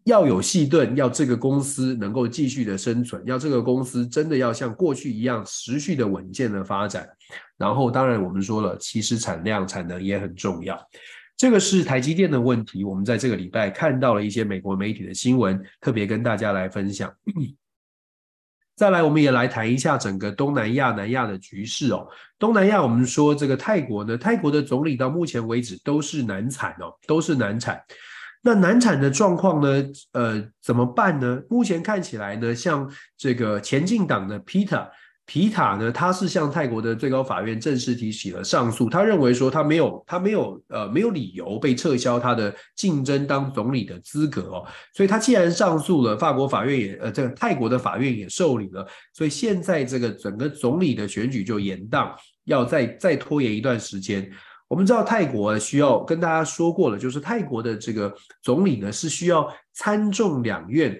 [0.04, 7.06] 要有矽钝，要这个公司能够继续的生存，要这个公司真的要像过去一样持续的稳健的发展。
[7.58, 10.78] 然后，当然我们说了，其实产量、产能也很重要。
[11.36, 12.84] 这个是台积电的问题。
[12.84, 17.12] 我们在这个礼拜看到了一些美国媒体的新闻，特别跟大家来分享。
[18.74, 22.08] 再来，我们也来谈一下整个东南亚、南亚的局势哦。
[22.38, 27.80] 东南亚，我们说这个泰国呢，泰国的总理到目前为止都是难产哦，都是难产。
[28.42, 29.84] 那难产的状况呢？
[30.12, 31.40] 呃，怎么办呢？
[31.50, 34.88] 目前看起来呢，像这个前进党的皮塔
[35.26, 38.88] 皮塔呢，他是向泰国的最高法院正式提起了上诉。
[38.88, 44.64] 他认为说他没有他没有呃没有理由被撤销他的竞争当总理的资格哦。
[44.94, 48.86] 所以他既然上诉了，法国法院也呃这个泰国的法院也受理了。
[49.12, 52.14] 所以现在这个整个总理的选举就延宕，
[52.44, 54.30] 要再再拖延一段时间。
[54.68, 60.94] 我们知道泰国需要跟大家说过了，就是泰国的这个总理呢是需要参众两院，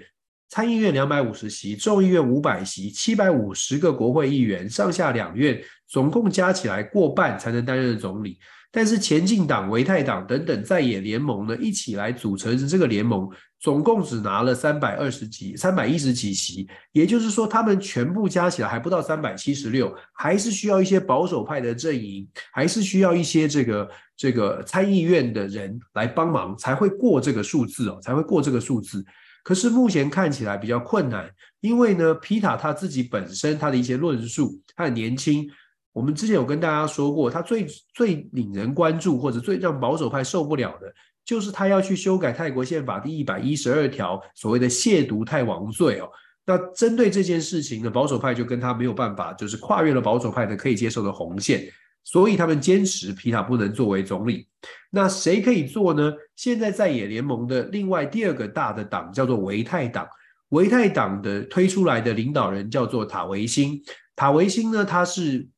[0.49, 8.39] 参议院两百五十席，众议院五百席，七百五十个国会议员，上下两院总共加起来过半才能担任总理。
[8.71, 13.27] 但是前进党、维泰党等等在野联盟呢，一起来组成这个联盟，
[13.59, 29.03] 总共只拿了三百二十几、三百一十几席，也就是说，他们全部加起来还不到三百七十六，还是需要一些保守派的阵营，还是需要一些这个这个参议院的人来帮忙，才会过这个数字哦，才会过这个数字。
[29.43, 31.27] 可是目前看起来比较困难，
[31.63, 35.49] 因为呢，皮塔他自己本身他的一些论述，他很年轻。
[35.93, 40.87] 我们之前有跟大家说过，他最最引人关注或者最让保守派受不了的，
[41.25, 46.09] 就是他要去修改泰国宪法第一百一十二条，所谓的亵渎泰王罪哦。
[46.47, 51.65] 那针对这件事情呢，保守派就跟他没有办法，就是跨越了保守派的可以接受的红线，
[52.05, 54.47] 所以他们坚持皮塔不能作为总理。
[54.91, 56.13] 那谁可以做呢？
[56.37, 60.07] 现在在野联盟的另外第二个大的党叫做维泰党，
[60.51, 63.83] 维泰党的推出来的领导人叫做塔维辛，
[64.15, 65.49] 塔维辛呢，他是。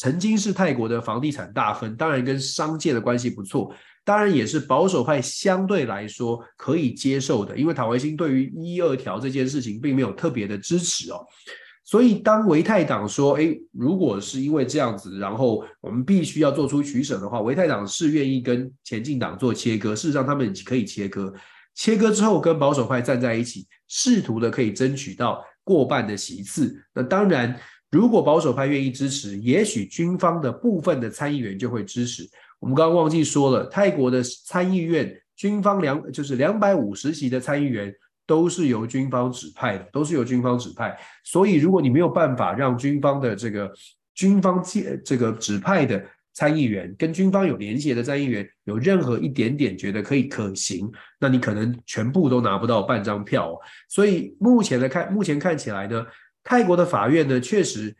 [0.00, 3.70] 曾经是泰国的房地产大亨，当然跟商界的关系不错，
[4.02, 11.20] 当然也是保守派相对来说可以接受的，因为塔维辛对于一二条这件事情并没有特别的支持哦。
[11.84, 21.30] 所以当维泰党说，哎，如果是因为这样子，然后我们必须要做出取舍的话，维泰党是愿意跟前进党做切割，事实上他们可以切割，
[21.74, 26.74] 切割之后跟保守派站在一起，试图的可以争取到过半的席次。
[26.94, 27.54] 那当然。
[27.90, 32.28] 如果保守派愿意支持，也许军方的部分的参议员就会支持。
[32.60, 37.92] 我们刚刚忘记说了，泰国的参议院军方两就是两百五十席的参议员
[38.26, 40.96] 都是由军方指派的，都是由军方指派。
[41.24, 43.72] 所以，如果你没有办法让军方的这个
[44.14, 46.00] 军方介这个指派的
[46.32, 50.88] 参议员跟军方有联系的参议员有任何一点点觉得可以可行，
[51.18, 53.58] 那你可能全部都拿不到半张票。
[53.88, 56.06] 所以目前来看，目前看起来呢。
[56.42, 57.94] 泰国的法院呢，确实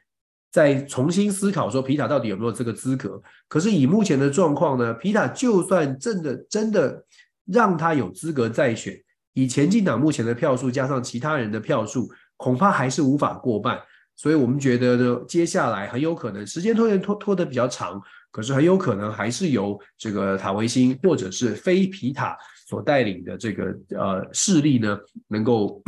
[0.50, 3.22] 在重新思考说皮塔到底有没有这个资格。
[3.48, 7.04] 可是以目前的状况呢，皮塔就算真的真的
[7.46, 8.98] 让他有资格再选。
[9.34, 13.80] 以前进党目前的票数加上其他人的票数，恐怕还是无法过半。
[14.16, 17.98] 所以我们觉得呢，接下来很有可能时间拖延拖拖得比较长，
[18.30, 22.36] 可是很有可能还是由这个塔维辛或者是非皮塔
[22.66, 25.82] 所带领的这个呃势力呢，能够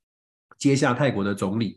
[0.58, 1.76] 接下泰国的总理。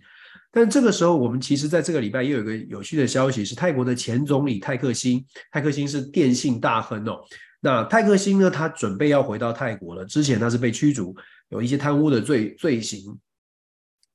[0.51, 5.23] 但这个时候，我们其实在这个礼拜也有一个有趣的消息，是泰国的前总理泰克辛。
[5.51, 7.19] 泰克辛是电信大亨哦。
[7.61, 10.03] 那泰克辛呢，他准备要回到泰国了。
[10.05, 11.15] 之前他是被驱逐，
[11.49, 13.15] 有一些贪污的罪罪行。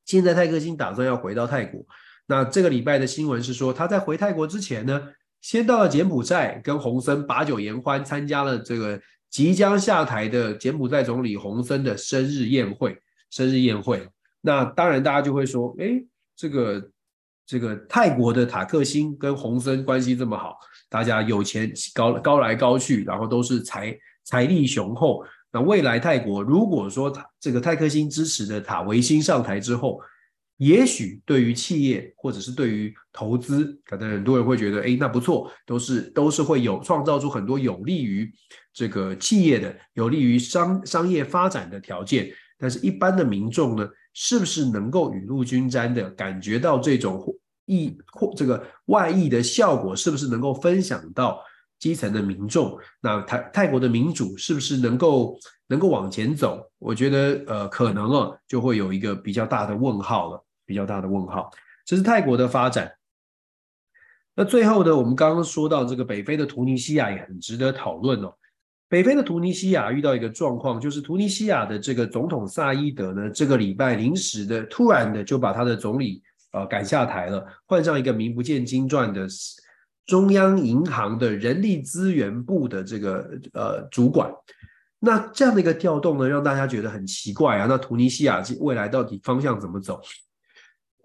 [0.06, 1.84] 现在泰克辛打算要回到泰国。
[2.26, 5.00] 那这个礼拜的新闻是说，他在回泰国之前呢，
[5.40, 12.98] 先到了柬埔寨，跟洪森把酒言欢，参加了这个即将下台的柬埔寨总理洪森的生日宴会。
[13.30, 14.08] 生日宴会。
[14.40, 16.04] 那当然，大家就会说，诶。
[16.36, 16.90] 这个
[17.46, 20.56] 这个泰国的塔克辛跟洪森关系这么好，
[20.88, 25.24] 大家有钱高高来高去，然后都是财财力雄厚。
[25.52, 30.00] 那未来泰国如果说这个泰克辛支持的塔维辛上台之后，
[30.56, 38.32] 也许对于企业或者是对于投资，可能很多人会觉得，哎，那不错，都是都是会有创造出很多有利于
[38.72, 42.32] 这个企业的、有利于商商业发展的条件。
[42.56, 43.88] 但是，一般的民众呢？
[44.14, 47.22] 是不是能够雨露均沾的感觉到这种
[47.66, 49.94] 意或这个外溢的效果？
[49.94, 51.42] 是不是能够分享到
[51.78, 52.78] 基层的民众？
[53.00, 55.36] 那泰泰国的民主是不是能够
[55.66, 56.70] 能够往前走？
[56.78, 61.50] 我觉得呃，可能啊，就会有一个比较大的问号了，比较大的问号。
[61.84, 62.90] 这是泰国的发展。
[64.36, 68.32] 那最后呢，我们刚刚说到这个北非的突尼西亚也很值得讨论哦。
[68.88, 76.22] 北非的突尼西亚遇到一个状况，就是突尼西亚的这个总统萨伊德呢，这个礼拜临时的、突然的就把他的总理
[76.52, 79.26] 呃赶下台了，换上一个名不见经传的
[80.06, 84.30] 中央银行的人力资源部的这个呃主管。
[85.00, 87.66] 那这样的一个调动呢，让大家觉得很奇怪啊。
[87.68, 90.00] 那突尼西亚未来到底方向怎么走？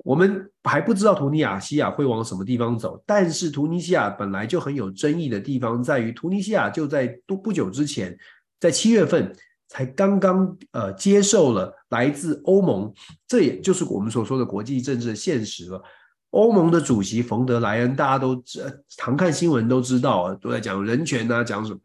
[0.06, 8.18] 我们还不知道突尼亚西亚会往什么地方走，但是突尼西亚本来就很有争议的地方在于，突尼西亚就在多不久之前，
[8.60, 9.36] 在七月份
[9.68, 12.94] 才刚刚呃接受了来自欧盟，
[13.28, 15.84] 这也就是我们所说的国际政治的现实了。
[16.32, 21.80] 欧盟的主席冯德莱恩，大家都知，常看新闻都知道啊，都在讲人权啊，讲什么？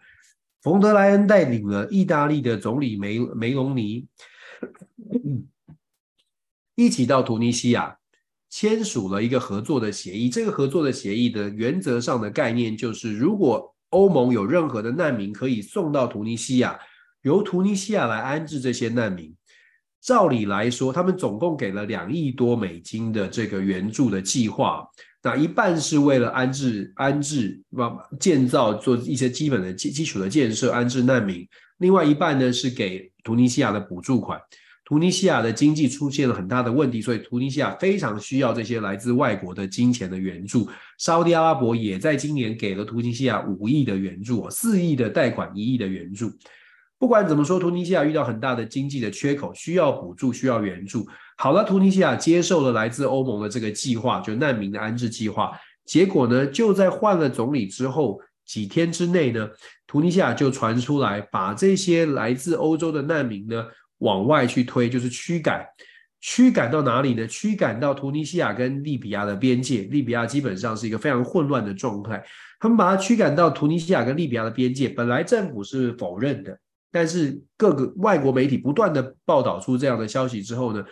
[0.63, 4.07] 冯德莱恩带领了意大利的总理梅梅隆尼
[6.75, 7.99] 一起到突尼西亚。
[8.55, 10.31] 签署了一个合作的协议。
[10.31, 16.79] 这个合作的协议的原则上的概念就是，如果欧盟有任何的难民可以送到突尼西亚，
[17.23, 19.35] 由突尼西亚来安置这些难民。
[20.01, 24.87] 照理来说，他们总共给了两亿多美金的这个援助的计划。
[25.21, 27.61] 那一半是为了安置、安置、
[28.21, 31.45] 建造、做一些基本的基基础的建设，安置难民。
[31.79, 34.39] 另外一半呢，是给突尼西亚的补助款。
[34.85, 40.69] 突尼西亚的经济出现了很大的问题，所以突尼西亚非常需要这些来自外国的金钱的援助。
[40.99, 46.31] 沙乌地阿拉伯也在今年给了突尼西亚五亿的援助，四亿的贷款，一亿的援助。
[46.99, 51.07] 不管怎么说，突尼西亚遇到很大的经济的缺口，需要补助，需要援助。
[51.39, 55.53] 好了，突尼西亚接受了来自欧盟的这个计划，就难民的安置计划。
[55.87, 59.49] 结果呢，就在换了总理之后几天之内呢，
[59.87, 63.65] 突尼西亚就传出来，把这些来自欧洲的难民呢。
[63.99, 65.65] 往外去推，就是驱赶，
[66.21, 67.27] 驱赶到哪里呢？
[67.27, 69.83] 驱赶到突尼西亚跟利比亚的边界。
[69.83, 72.25] 利比亚基本上是一个非常混乱的状态，
[72.59, 74.89] 他们把它驱赶到突尼西亚跟利比亚的边界。
[74.89, 76.59] 本来政府是否认的，
[76.91, 80.85] 但是各个外国媒体不断的报道出这样的消息之后呢，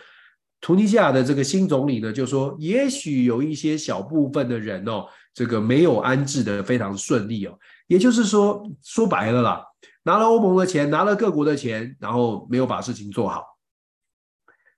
[0.61, 9.63] 突尼西亚的这个新总理呢就说，也许有一些小部分的人哦，这个没有安置的非常顺利哦，也就是说，说白了啦。
[10.03, 13.43] 拿了欧盟的钱，拿了各国的钱，然后没有把事情做好。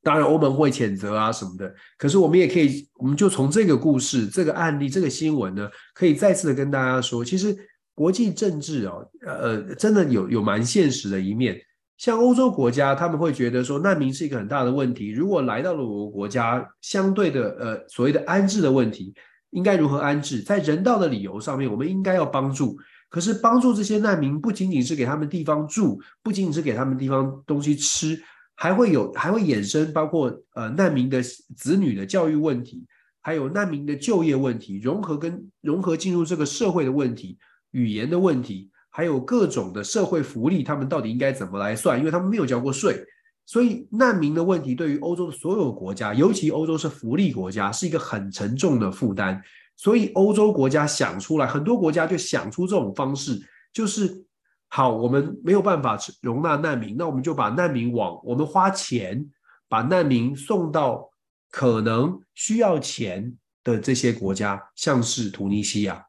[0.03, 1.73] 当然，欧盟会谴责啊什么的。
[1.97, 7.57] 可是我们也可以，我们就从这个故事、这个案例、这个新闻呢，可以再次的跟大家说，其实
[7.95, 11.59] 国际政治哦，呃，真的有有蛮现实的一面。
[11.97, 15.09] 像欧洲国家，他们会觉得说，难民是一个很大的问题。
[15.09, 19.11] 如果来到了我国家，相对的呃所谓的安置的问题，
[19.49, 20.41] 应该如何安置？
[20.41, 22.77] 在人道的理由上面，我们应该要帮助。
[23.15, 28.21] 可是帮助这些难民，不仅仅是给他们地方住，不仅仅是给他们地方东西吃，
[28.55, 32.85] 还会有还会衍生包括呃难民的子女的教育问题，
[33.21, 37.37] 还有难民的就业问题，融合跟融合进入这个社会的问题，
[37.71, 41.97] 语言的问题，还有各种的社会福利，他们到底应该怎么来算？
[41.97, 43.01] 因为他们没有交过税，
[43.45, 49.41] 所以难民的问题对于欧洲的所有国家，尤其欧洲是福利国家，是一个很沉重的负担。
[49.77, 53.41] 所以欧洲国家想出来，很多国家就想出这种方式，
[53.73, 54.25] 就是
[54.67, 59.29] 好，我们没有办法容纳难民，那我们就把难民往我们花钱
[59.67, 61.09] 把难民送到
[61.51, 66.05] 可能需要钱的这些国家，像是突尼西亚。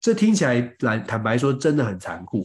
[0.00, 2.44] 这听起来来坦白说真的很残酷，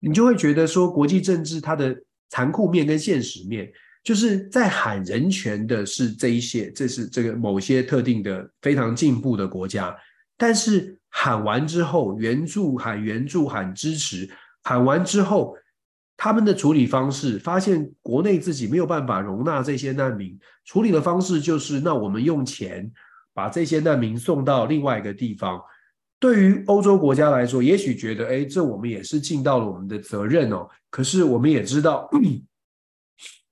[0.00, 1.96] 你就会觉得说国际政治它的
[2.28, 3.72] 残酷面跟现实面，
[4.02, 9.96] 就是在喊人权的是这一些，这是这个某些特定的非常进步的国家，
[10.36, 14.28] 但是喊完之后援助喊援助喊支持，
[14.64, 15.56] 喊完之后
[16.16, 22.90] 他们的处理方式发现国内自己没有办法容纳这些难民，处理的方式就是那我们用钱
[23.34, 25.60] 把这些难民送到另外一个地方。
[26.18, 30.68] 对于欧洲国家来说，也许觉得，哎，这我们也是尽到了我们的责任哦。
[30.88, 32.08] 可是我们也知道，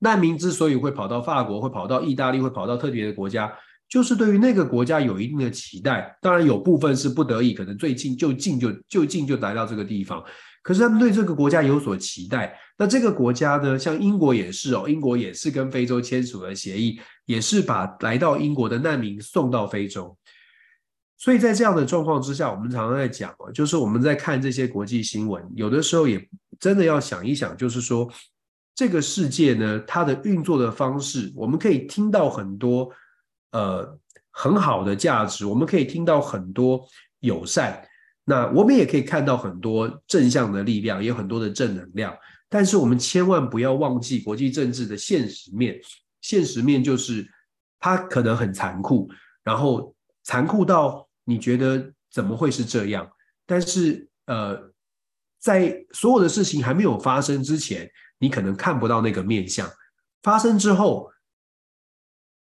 [0.00, 3.50] 难民之所以会跑到法国，会跑到意大利，会跑到特别的国家，
[3.88, 6.16] 就是对于那个国家有一定的期待。
[6.20, 10.22] 当然，有部分是不得已，可能最近就近就就近就来到这个地方。
[10.62, 12.54] 可是他们对这个国家有所期待。
[12.76, 20.16] 那这个国家呢，像英国也是哦，英国也是跟非洲签署了协议，也是把来到英国的难民送到非洲。
[21.16, 26.26] 所以在这样的状况之下，我们常常在讲啊，就是我们在看这些国际新闻，有的时候也
[26.58, 28.10] 真的要想一想，就是说
[28.74, 32.90] 这个世界呢，它的运作的方式，我们可以听到很多
[33.52, 33.98] 呃
[34.30, 36.84] 很好的价值，我们可以听到很多
[37.20, 37.86] 友善，
[38.24, 42.16] 那我们也可以看到很多正向的力量，也有很多的正能量。
[42.48, 45.80] 但是我们千万不要忘记国际政治的现实面，
[46.20, 47.28] 现实面就是
[47.78, 49.08] 它可能很残酷，
[49.44, 49.94] 然后
[50.24, 51.06] 残酷到。
[51.24, 53.08] 你觉得怎么会是这样？
[53.46, 54.58] 但是，呃，
[55.38, 57.88] 在所有的事情还没有发生之前，
[58.20, 59.68] 你可能看不到那个面相。
[60.22, 61.10] 发生之后，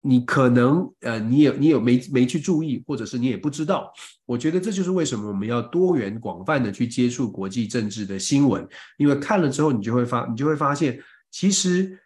[0.03, 3.91] 你可能呃，你也你有没没去注意，或者是你也不知道。
[4.27, 8.69] 我觉得这就是为什么我们要多元广泛的去接触国际政治的新闻，
[8.99, 11.99] 因为看了之后，你就会发你就会发现，其实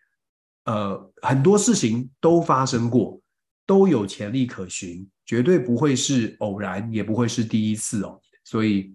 [0.66, 3.20] 呃很多事情都发生过，
[3.66, 5.04] 都有潜力可循。
[5.26, 8.20] 绝对不会是偶然，也不会是第一次哦。
[8.44, 8.94] 所以，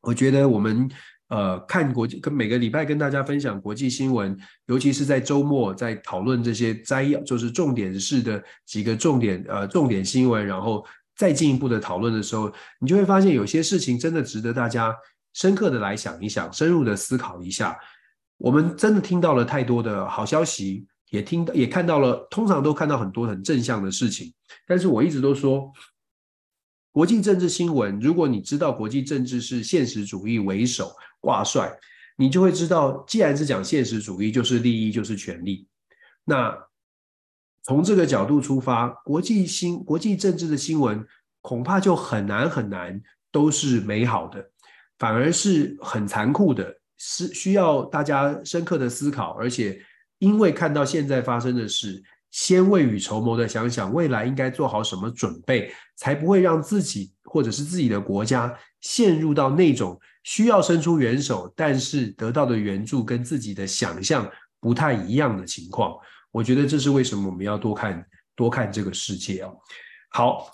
[0.00, 0.90] 我觉得我们
[1.32, 10.84] 呃看国际，跟每个礼拜跟大家分享国际新闻，尤其是在周末在讨论这些摘要，就是重点式的几个重点呃重点新闻，然后
[11.16, 14.94] 再进一步的讨论的时候，你就会发现有些事情真的值得大家
[15.32, 17.74] 深刻的来想一想，深入的思考一下。
[18.36, 20.86] 我们真的听到了太多的好消息。
[21.12, 24.32] 也听，也看到了，通常都看到很多很正向的事情。
[24.66, 25.70] 但是我一直都说，
[26.90, 30.90] 国际政治新闻，如果你知道国际政治是现实主义为首
[31.22, 31.74] 挂帅，
[32.18, 35.66] 你就会知道，既然是讲现实主义，就是利益，就是权力。
[36.26, 36.54] 那
[37.62, 41.02] 从这个角度出发，国际新国际政治的新闻
[41.40, 43.00] 恐怕就很难很难
[43.30, 44.50] 都是美好的，
[44.98, 49.82] 反而是很残酷的，是需要大家深刻的思考，而且。
[50.18, 52.00] 因为看到现在发生的事，
[52.30, 65.94] 先未雨绸缪的想想未来应该做好什么准备，才不会让自己或者是自己的国家陷入到那种需要伸出援手，但是得到的援助跟自己的想象不太一样的情况。
[66.30, 69.52] 我觉得这是为什么我们要多看多看这个世界哦。
[70.10, 70.50] 好，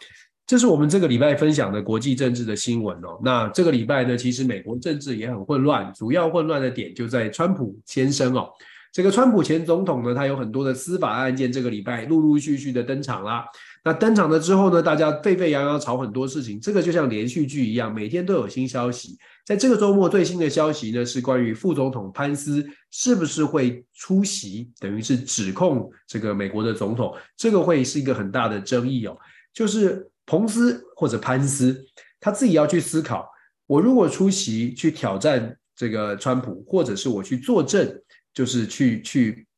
[0.46, 3.20] 这是我们这个礼拜分享的国际政治的新闻哦。
[3.22, 8.48] 那这个礼拜呢，其实美国政治也很混乱，主要混乱的点就在川普先生哦。
[8.90, 13.44] 这个川普前总统呢，他有很多的司法案件，这个礼拜陆陆续续的登场啦。
[13.84, 19.16] 那登场了之后呢，大家沸沸扬扬吵很多事情，这个就像连续剧一样，每天都有新消息。
[19.44, 29.16] 在这个周末最新的消息呢，是关于副总统潘斯是不是会出席，等于是指控这个美国的总统，这个会是一个很大的争议哦。
[29.52, 31.84] 就是彭斯或者潘斯
[32.20, 33.28] 他自己要去思考，
[33.66, 38.00] 我如果出席去挑战这个川普，或者是我去作证。
[38.34, 39.48] 就是去去，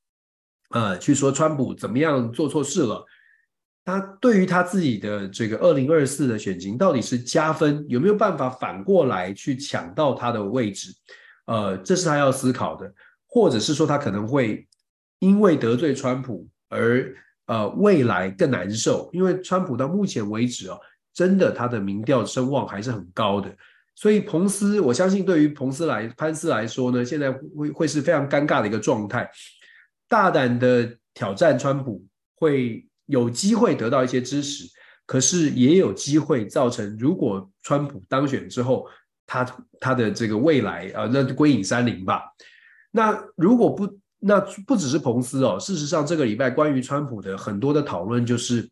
[0.70, 3.04] 呃，去说川普怎么样做错事了，
[3.84, 10.92] 他对于他自己的这个二零二四的选情到底是加分，有没有办法反过来去抢到他的位置？
[11.46, 12.92] 呃，这是他要思考的，
[13.26, 14.66] 或者是说他可能会
[15.18, 17.12] 因为得罪川普而
[17.46, 20.78] 呃未来更难受，因为川普到目前为止哦，
[21.12, 23.50] 真的他的民调声望还是很高的。
[23.96, 29.28] 所以彭斯，我相信对于彭斯来潘斯来说呢，现在会会是非常尴尬的一个状态。
[30.08, 32.02] 大胆的挑战川普，
[32.36, 34.64] 会有机会得到一些支持，
[35.04, 38.86] 可是也有机会造成，如果川普当选之后，
[39.26, 39.44] 他
[39.78, 42.22] 他的这个未来啊，那归隐山林吧。
[42.90, 48.70] 那如果不，那不只是彭斯哦，事实上这个礼拜关于川普的很多的讨论就是。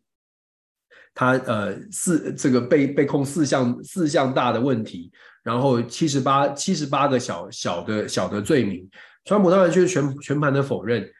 [1.14, 5.11] 他呃四这个被被控四项四项大的问题，
[5.43, 8.89] 然后七十八七十八个小小的小的罪名，
[9.24, 11.11] 川普当然就是全全盘的否认。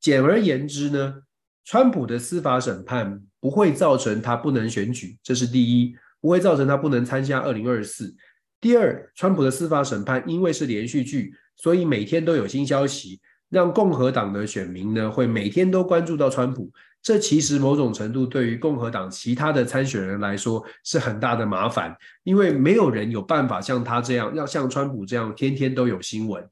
[0.00, 1.14] 简而言之呢，
[1.64, 8.14] 川普的司法审判不会造成他不能选举，这是第一；不会造成他不能参加二零二四。
[8.60, 16.70] 第二，川普的司法审判因为是连续剧，所以每天都有新消息，让共和党的选民呢会每天都关注到川普。
[17.02, 26.42] 这其实某种程度对于共和党其他的参选人来说是很大的麻烦，因为没有人有办法像他这样，要像川普这样天天都有新闻。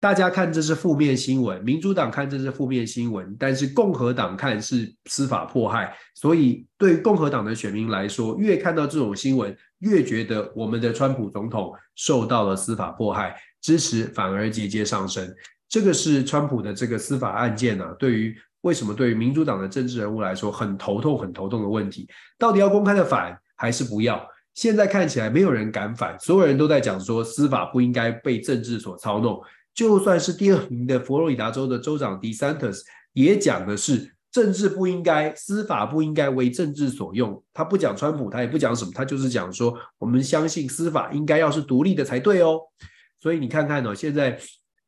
[0.00, 15.34] 大家看这是负面新闻，民主党看这是负面新闻，但是共和党看是司法迫害，所以对共和党的选民来说，越看到这种新闻，越觉得我们的川普总统受到了司法迫害，支持反而节节上升。
[15.68, 18.36] 这个是川普的这个司法案件啊，对于。
[18.62, 22.08] 为什么对于民主党的政治人物来说很头痛、很头痛的问题？
[22.36, 24.20] 到底要公开的反还是不要？
[24.52, 29.40] 现在看起来没有人敢反，所有人都在讲说司法不应该被政治所操弄。
[29.78, 32.80] 就算是第二名的佛罗里达州的州长 DeSantis
[33.12, 37.40] 也讲的是政治不应该、司法不应该为政治所用。
[37.54, 42.58] 他不讲川普，他也不讲什么，他就是讲说我们相信司法应该要是独立的才对哦。
[43.20, 44.36] 所以你看看呢、哦，现在。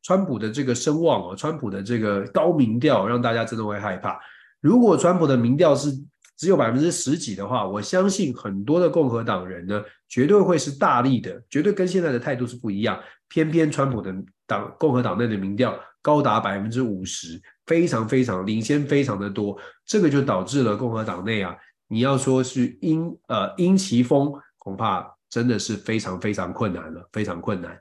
[0.03, 4.19] 川普的这个声望哦，川普的这个高民调让大家真的会害怕。
[4.63, 5.93] 如果川普的民调是
[6.39, 12.99] 只有百分之十几的话，我相信很多的共和党人呢，绝对会是大力的，绝对跟现在的态度是不一样。
[13.29, 14.11] 偏偏川普的
[14.51, 19.57] 党共和党内的民调高达百分之五十，非常非常领先，非常的多。
[19.87, 27.79] 这个就导致了共和党内啊，你要说是因呃鹰齐风，恐怕真的是非常非常困难了，非常困难。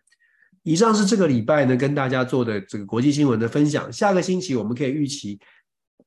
[0.61, 3.91] 以上是这个礼拜呢跟大家做的这个国际新闻的分享。
[3.91, 5.39] 下个星期我们可以预期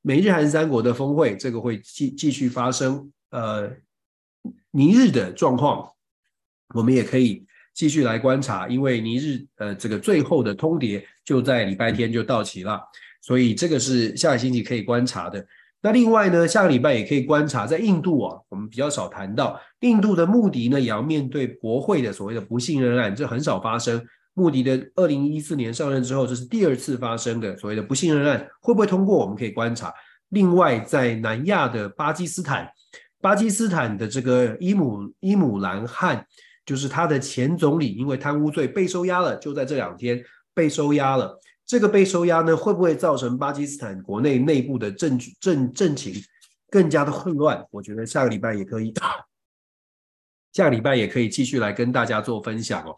[0.01, 3.11] 美日韩三国的峰会，这个会继继续发生。
[3.31, 3.69] 呃，
[4.71, 5.89] 尼日的状况，
[6.75, 12.79] 我们也可以继续来观察，因为尼日呃这个最后的通牒就在礼拜天就到期了，
[13.21, 15.45] 所以这个是下个星期可以观察的。
[15.81, 24.01] 那另外呢，下个礼拜也可以观察在印度啊，我们比较少谈到印度的穆迪呢，也要面对国会的所谓的不信任案，这很少发生。
[24.35, 29.19] 穆迪的二零一四年上任之后，这是第二次发生的所谓的不信任案，会不会通过？
[29.19, 29.93] 我们可以观察。
[30.29, 32.67] 另外，在南亚的巴基斯坦，
[33.21, 36.25] 巴基斯坦的这个伊姆伊姆兰汗，
[36.65, 41.39] 就是他的前总理，因为贪污罪被收押了，就在这两天被收押了。
[41.65, 46.13] 这个被收押呢，会不会造成巴基斯坦国内内部的政局政政情
[46.69, 47.65] 更加的混乱？
[47.71, 48.93] 我觉得下个礼拜也可以，
[50.51, 52.93] 下个礼拜也可以继续来跟大家做分享哦。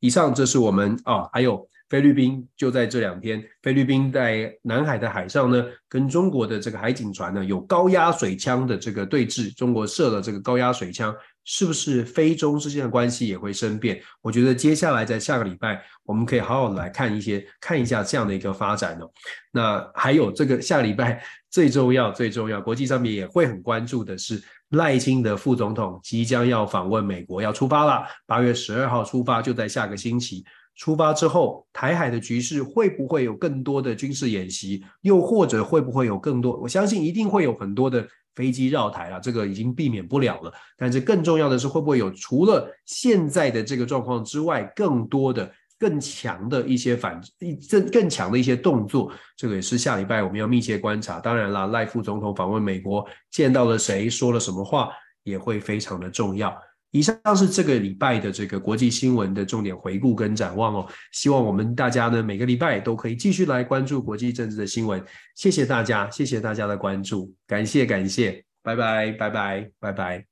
[0.00, 11.14] 以上，这是我们啊，还有菲律宾，就在这两天，菲律宾在南海的海上呢，跟中国的这个海警船呢有高压水枪的这个对峙，中国射了这个高压水枪，
[11.44, 14.00] 是不是非中之间的关系也会生变？
[14.20, 19.10] 我觉得接下来在下个礼拜，我们可以好好来看一些，看一下这样的一个发展哦。
[19.50, 24.42] 那还有这个下个礼拜最重要、最重要，国际上面也会很关注的是。
[24.72, 28.06] 赖清德副总统即将要访问美国，要出发了。
[28.24, 30.42] 八月十二号出发，就在下个星期。
[30.76, 34.82] 出发之后，台海的局势会不会有更多的军事演习？
[35.02, 36.56] 又或者会不会有更多？
[36.56, 40.52] 我相信一定会有很多的飞机绕台了，这个已经避免不了了。
[40.76, 45.50] 但是更重要的是，会不会有除了现在的这个状况之外，更多的？
[45.78, 51.18] 更强的一些反一更更强的一些动作，这个也是下礼拜我们要密切观察。
[51.18, 54.90] 当然了，赖副总统访问美国，见到了谁，说了什么话，
[55.24, 56.56] 也会非常的重要。
[56.92, 60.86] 以上是这个礼拜的这个国际新闻的重点回顾跟展望哦。
[61.10, 65.02] 希望我们大家呢，每个礼拜都可以继续来关注国际政治的新闻。
[65.34, 70.31] 谢谢大家，谢谢大家的关注，感谢感谢，拜拜拜拜拜拜。